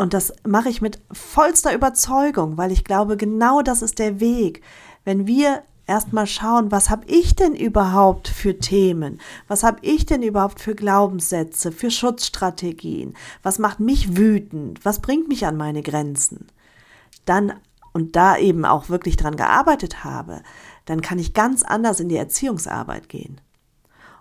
Und 0.00 0.14
das 0.14 0.32
mache 0.46 0.70
ich 0.70 0.80
mit 0.80 0.98
vollster 1.12 1.74
Überzeugung, 1.74 2.56
weil 2.56 2.72
ich 2.72 2.84
glaube, 2.84 3.18
genau 3.18 3.60
das 3.60 3.82
ist 3.82 3.98
der 3.98 4.18
Weg. 4.18 4.62
Wenn 5.04 5.26
wir 5.26 5.62
erstmal 5.86 6.26
schauen, 6.26 6.72
was 6.72 6.88
habe 6.88 7.04
ich 7.04 7.36
denn 7.36 7.54
überhaupt 7.54 8.26
für 8.26 8.58
Themen? 8.58 9.20
Was 9.46 9.62
habe 9.62 9.76
ich 9.82 10.06
denn 10.06 10.22
überhaupt 10.22 10.58
für 10.58 10.74
Glaubenssätze, 10.74 11.70
für 11.70 11.90
Schutzstrategien? 11.90 13.12
Was 13.42 13.58
macht 13.58 13.78
mich 13.78 14.16
wütend? 14.16 14.82
Was 14.86 15.00
bringt 15.00 15.28
mich 15.28 15.44
an 15.44 15.58
meine 15.58 15.82
Grenzen? 15.82 16.46
Dann 17.26 17.52
und 17.92 18.16
da 18.16 18.38
eben 18.38 18.64
auch 18.64 18.88
wirklich 18.88 19.18
dran 19.18 19.36
gearbeitet 19.36 20.02
habe, 20.02 20.40
dann 20.86 21.02
kann 21.02 21.18
ich 21.18 21.34
ganz 21.34 21.62
anders 21.62 22.00
in 22.00 22.08
die 22.08 22.16
Erziehungsarbeit 22.16 23.10
gehen. 23.10 23.38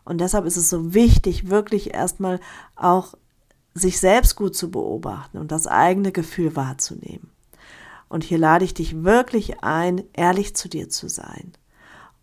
Und 0.04 0.20
deshalb 0.20 0.44
ist 0.44 0.58
es 0.58 0.70
so 0.70 0.94
wichtig, 0.94 1.50
wirklich 1.50 1.94
erstmal 1.94 2.42
auch 2.76 3.14
sich 3.80 4.00
selbst 4.00 4.36
gut 4.36 4.56
zu 4.56 4.72
beobachten 4.72 5.38
und 5.38 5.52
das 5.52 5.68
eigene 5.68 6.12
Gefühl 6.12 6.56
wahrzunehmen. 6.56 7.32
Und 8.08 8.24
hier 8.24 8.38
lade 8.38 8.66
ich 8.66 8.74
dich 8.74 9.04
wirklich 9.04 9.64
ein, 9.64 10.04
ehrlich 10.14 10.56
zu 10.56 10.68
dir 10.68 10.90
zu 10.90 11.08
sein 11.10 11.54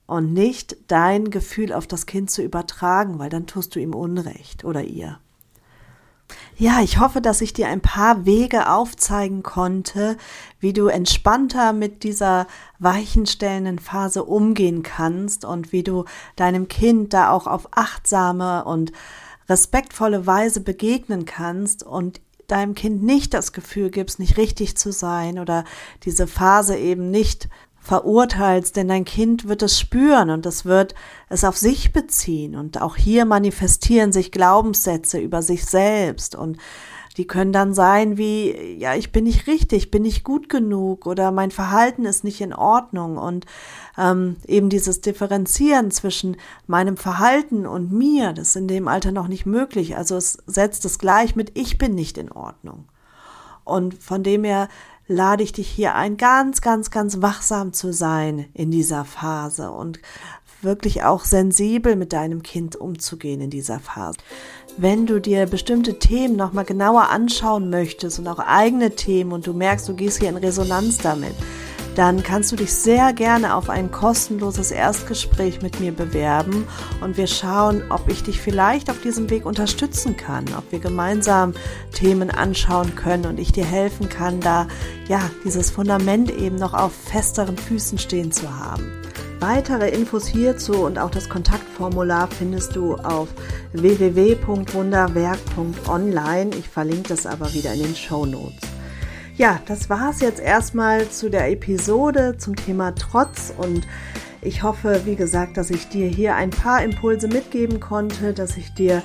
und 0.07 0.33
nicht 0.33 0.77
dein 0.89 1.31
Gefühl 1.31 1.73
auf 1.73 1.87
das 1.87 2.07
Kind 2.07 2.31
zu 2.31 2.43
übertragen, 2.43 3.19
weil 3.19 3.31
dann 3.31 3.47
tust 3.47 3.75
du 3.75 3.81
ihm 3.81 3.95
Unrecht 3.95 4.65
oder 4.65 4.83
ihr. 4.83 5.19
Ja, 6.57 6.81
ich 6.81 6.99
hoffe, 6.99 7.21
dass 7.21 7.41
ich 7.41 7.53
dir 7.53 7.69
ein 7.69 7.81
paar 7.81 8.25
Wege 8.25 8.71
aufzeigen 8.71 9.43
konnte, 9.43 10.17
wie 10.59 10.73
du 10.73 10.89
entspannter 10.89 11.73
mit 11.73 12.03
dieser 12.03 12.47
weichenstellenden 12.79 13.79
Phase 13.79 14.25
umgehen 14.25 14.83
kannst 14.83 15.45
und 15.45 15.71
wie 15.71 15.83
du 15.83 16.05
deinem 16.35 16.67
Kind 16.67 17.13
da 17.13 17.31
auch 17.31 17.47
auf 17.47 17.69
achtsame 17.73 18.65
und 18.65 18.91
respektvolle 19.49 20.27
Weise 20.27 20.61
begegnen 20.61 21.25
kannst 21.25 21.83
und 21.83 22.21
deinem 22.49 22.75
Kind 22.75 23.03
nicht 23.03 23.35
das 23.35 23.53
Gefühl 23.53 23.91
gibst, 23.91 24.19
nicht 24.19 24.37
richtig 24.37 24.77
zu 24.77 24.93
sein 24.93 25.39
oder 25.39 25.65
diese 26.05 26.27
Phase 26.27 26.77
eben 26.77 27.11
nicht 27.11 27.49
verurteilst, 27.87 28.77
denn 28.77 28.89
dein 28.89 29.05
Kind 29.05 29.47
wird 29.47 29.63
es 29.63 29.79
spüren 29.79 30.31
und 30.31 30.45
es 30.45 30.65
wird 30.65 30.95
es 31.29 31.45
auf 31.45 31.57
sich 31.57 31.93
beziehen. 31.93 32.57
Und 32.57 32.83
auch 32.83 32.97
hier 32.97 33.25
manifestieren 33.25 34.13
sich 34.13 34.33
Glaubenssätze 34.33 35.19
über 35.19 35.41
sich 35.41 35.65
selbst 35.65 36.35
und 36.35 36.59
die 37.17 37.27
können 37.27 37.53
dann 37.53 37.73
sein 37.73 38.19
wie, 38.19 38.77
ja, 38.79 38.95
ich 38.95 39.11
bin 39.11 39.25
nicht 39.25 39.47
richtig, 39.47 39.91
bin 39.91 40.03
nicht 40.03 40.23
gut 40.23 40.49
genug 40.49 41.07
oder 41.07 41.31
mein 41.31 41.51
Verhalten 41.51 42.05
ist 42.05 42.25
nicht 42.25 42.41
in 42.43 42.53
Ordnung. 42.53 43.17
Und 43.17 43.47
ähm, 43.97 44.37
eben 44.47 44.69
dieses 44.69 45.01
Differenzieren 45.01 45.91
zwischen 45.91 46.37
meinem 46.67 46.99
Verhalten 46.99 47.67
und 47.67 47.91
mir, 47.91 48.35
das 48.35 48.49
ist 48.49 48.57
in 48.57 48.69
dem 48.69 48.87
Alter 48.87 49.13
noch 49.13 49.29
nicht 49.29 49.47
möglich. 49.47 49.97
Also 49.97 50.17
es 50.17 50.39
setzt 50.47 50.85
es 50.85 50.99
gleich 50.99 51.37
mit, 51.37 51.53
ich 51.59 51.79
bin 51.79 51.95
nicht 51.95 52.19
in 52.19 52.31
Ordnung. 52.31 52.87
Und 53.65 53.95
von 53.95 54.23
dem 54.23 54.45
her 54.45 54.69
lade 55.09 55.43
ich 55.43 55.53
dich 55.53 55.69
hier 55.69 55.95
ein, 55.95 56.19
ganz, 56.19 56.61
ganz, 56.61 56.91
ganz 56.91 57.23
wachsam 57.23 57.73
zu 57.73 57.93
sein 57.93 58.47
in 58.53 58.71
dieser 58.71 59.05
Phase 59.05 59.71
und 59.71 60.01
wirklich 60.67 61.05
auch 61.05 61.25
sensibel 61.25 61.97
mit 61.97 62.13
deinem 62.13 62.43
Kind 62.43 62.77
umzugehen 62.77 63.41
in 63.41 63.49
dieser 63.49 63.81
Phase. 63.81 64.19
Wenn 64.77 65.07
du 65.07 65.21
dir 65.21 65.47
bestimmte 65.47 65.99
Themen 65.99 66.37
nochmal 66.37 66.67
genauer 66.67 67.09
anschauen 67.09 67.71
möchtest 67.71 68.19
und 68.19 68.29
auch 68.29 68.41
eigene 68.41 68.91
Themen 68.91 69.33
und 69.33 69.47
du 69.47 69.55
merkst, 69.55 69.89
du 69.89 69.95
gehst 69.95 70.19
hier 70.19 70.29
in 70.29 70.37
Resonanz 70.37 70.99
damit, 70.99 71.35
dann 71.97 72.23
kannst 72.23 72.53
du 72.53 72.57
dich 72.57 72.75
sehr 72.75 73.15
gerne 73.15 73.55
auf 73.55 73.71
ein 73.71 73.91
kostenloses 73.91 74.71
Erstgespräch 74.71 75.63
mit 75.63 75.81
mir 75.81 75.93
bewerben 75.93 76.69
und 77.01 77.17
wir 77.17 77.27
schauen, 77.27 77.83
ob 77.89 78.09
ich 78.09 78.23
dich 78.23 78.39
vielleicht 78.39 78.91
auf 78.91 79.01
diesem 79.01 79.31
Weg 79.31 79.47
unterstützen 79.47 80.15
kann, 80.15 80.45
ob 80.59 80.71
wir 80.71 80.79
gemeinsam 80.79 81.55
Themen 81.95 82.31
anschauen 82.31 82.95
können 82.97 83.25
und 83.25 83.41
ich 83.41 83.51
dir 83.51 83.65
helfen 83.65 84.11
kann, 84.11 84.41
da 84.41 84.69
ja 85.09 85.23
dieses 85.43 85.71
Fundament 85.71 86.31
eben 86.31 86.57
noch 86.57 86.75
auf 86.75 86.93
festeren 86.93 87.57
Füßen 87.57 87.97
stehen 87.97 88.31
zu 88.31 88.55
haben. 88.55 88.93
Weitere 89.39 89.91
Infos 89.91 90.27
hierzu 90.27 90.87
und 90.87 90.99
auch 90.99 91.11
das 91.11 91.29
Kontaktformular 91.29 92.27
findest 92.29 92.75
du 92.75 92.95
auf 92.95 93.29
www.wunderwerk.online. 93.73 96.57
Ich 96.59 96.71
verlinke 96.71 97.11
das 97.11 97.27
aber 97.27 97.53
wieder 97.53 97.75
in 97.75 97.83
den 97.83 97.95
Show 97.95 98.25
Notes. 98.25 98.63
Ja, 99.37 99.61
das 99.67 99.91
war 99.91 100.09
es 100.09 100.21
jetzt 100.21 100.41
erstmal 100.41 101.11
zu 101.11 101.29
der 101.29 101.51
Episode 101.51 102.39
zum 102.39 102.57
Thema 102.57 102.95
Trotz 102.95 103.53
und 103.59 103.87
ich 104.41 104.63
hoffe, 104.63 105.03
wie 105.05 105.17
gesagt, 105.17 105.59
dass 105.59 105.69
ich 105.69 105.91
dir 105.91 106.07
hier 106.07 106.35
ein 106.35 106.49
paar 106.49 106.83
Impulse 106.83 107.29
mitgeben 107.29 107.79
konnte, 107.79 108.33
dass 108.33 108.57
ich 108.57 108.73
dir 108.73 109.03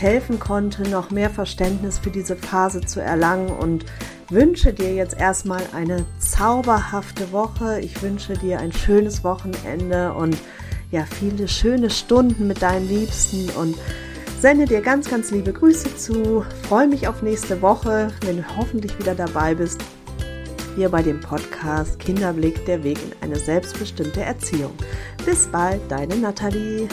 helfen 0.00 0.38
konnte, 0.38 0.88
noch 0.88 1.10
mehr 1.10 1.30
Verständnis 1.30 1.98
für 1.98 2.10
diese 2.10 2.36
Phase 2.36 2.80
zu 2.80 3.00
erlangen 3.00 3.48
und 3.48 3.84
wünsche 4.30 4.72
dir 4.72 4.94
jetzt 4.94 5.18
erstmal 5.18 5.62
eine 5.74 6.04
zauberhafte 6.18 7.32
Woche. 7.32 7.80
Ich 7.80 8.02
wünsche 8.02 8.34
dir 8.34 8.58
ein 8.58 8.72
schönes 8.72 9.24
Wochenende 9.24 10.12
und 10.12 10.36
ja, 10.90 11.04
viele 11.04 11.48
schöne 11.48 11.90
Stunden 11.90 12.46
mit 12.46 12.62
deinen 12.62 12.88
Liebsten 12.88 13.50
und 13.50 13.76
sende 14.40 14.66
dir 14.66 14.80
ganz, 14.80 15.08
ganz 15.08 15.30
liebe 15.30 15.52
Grüße 15.52 15.96
zu. 15.96 16.44
Freue 16.68 16.86
mich 16.86 17.08
auf 17.08 17.22
nächste 17.22 17.62
Woche, 17.62 18.08
wenn 18.22 18.38
du 18.38 18.56
hoffentlich 18.56 18.98
wieder 18.98 19.14
dabei 19.14 19.54
bist. 19.54 19.82
Hier 20.76 20.88
bei 20.88 21.02
dem 21.02 21.20
Podcast 21.20 21.98
Kinderblick, 21.98 22.66
der 22.66 22.82
Weg 22.82 22.98
in 23.02 23.12
eine 23.22 23.38
selbstbestimmte 23.38 24.22
Erziehung. 24.22 24.72
Bis 25.24 25.46
bald, 25.46 25.80
deine 25.88 26.16
Nathalie. 26.16 26.88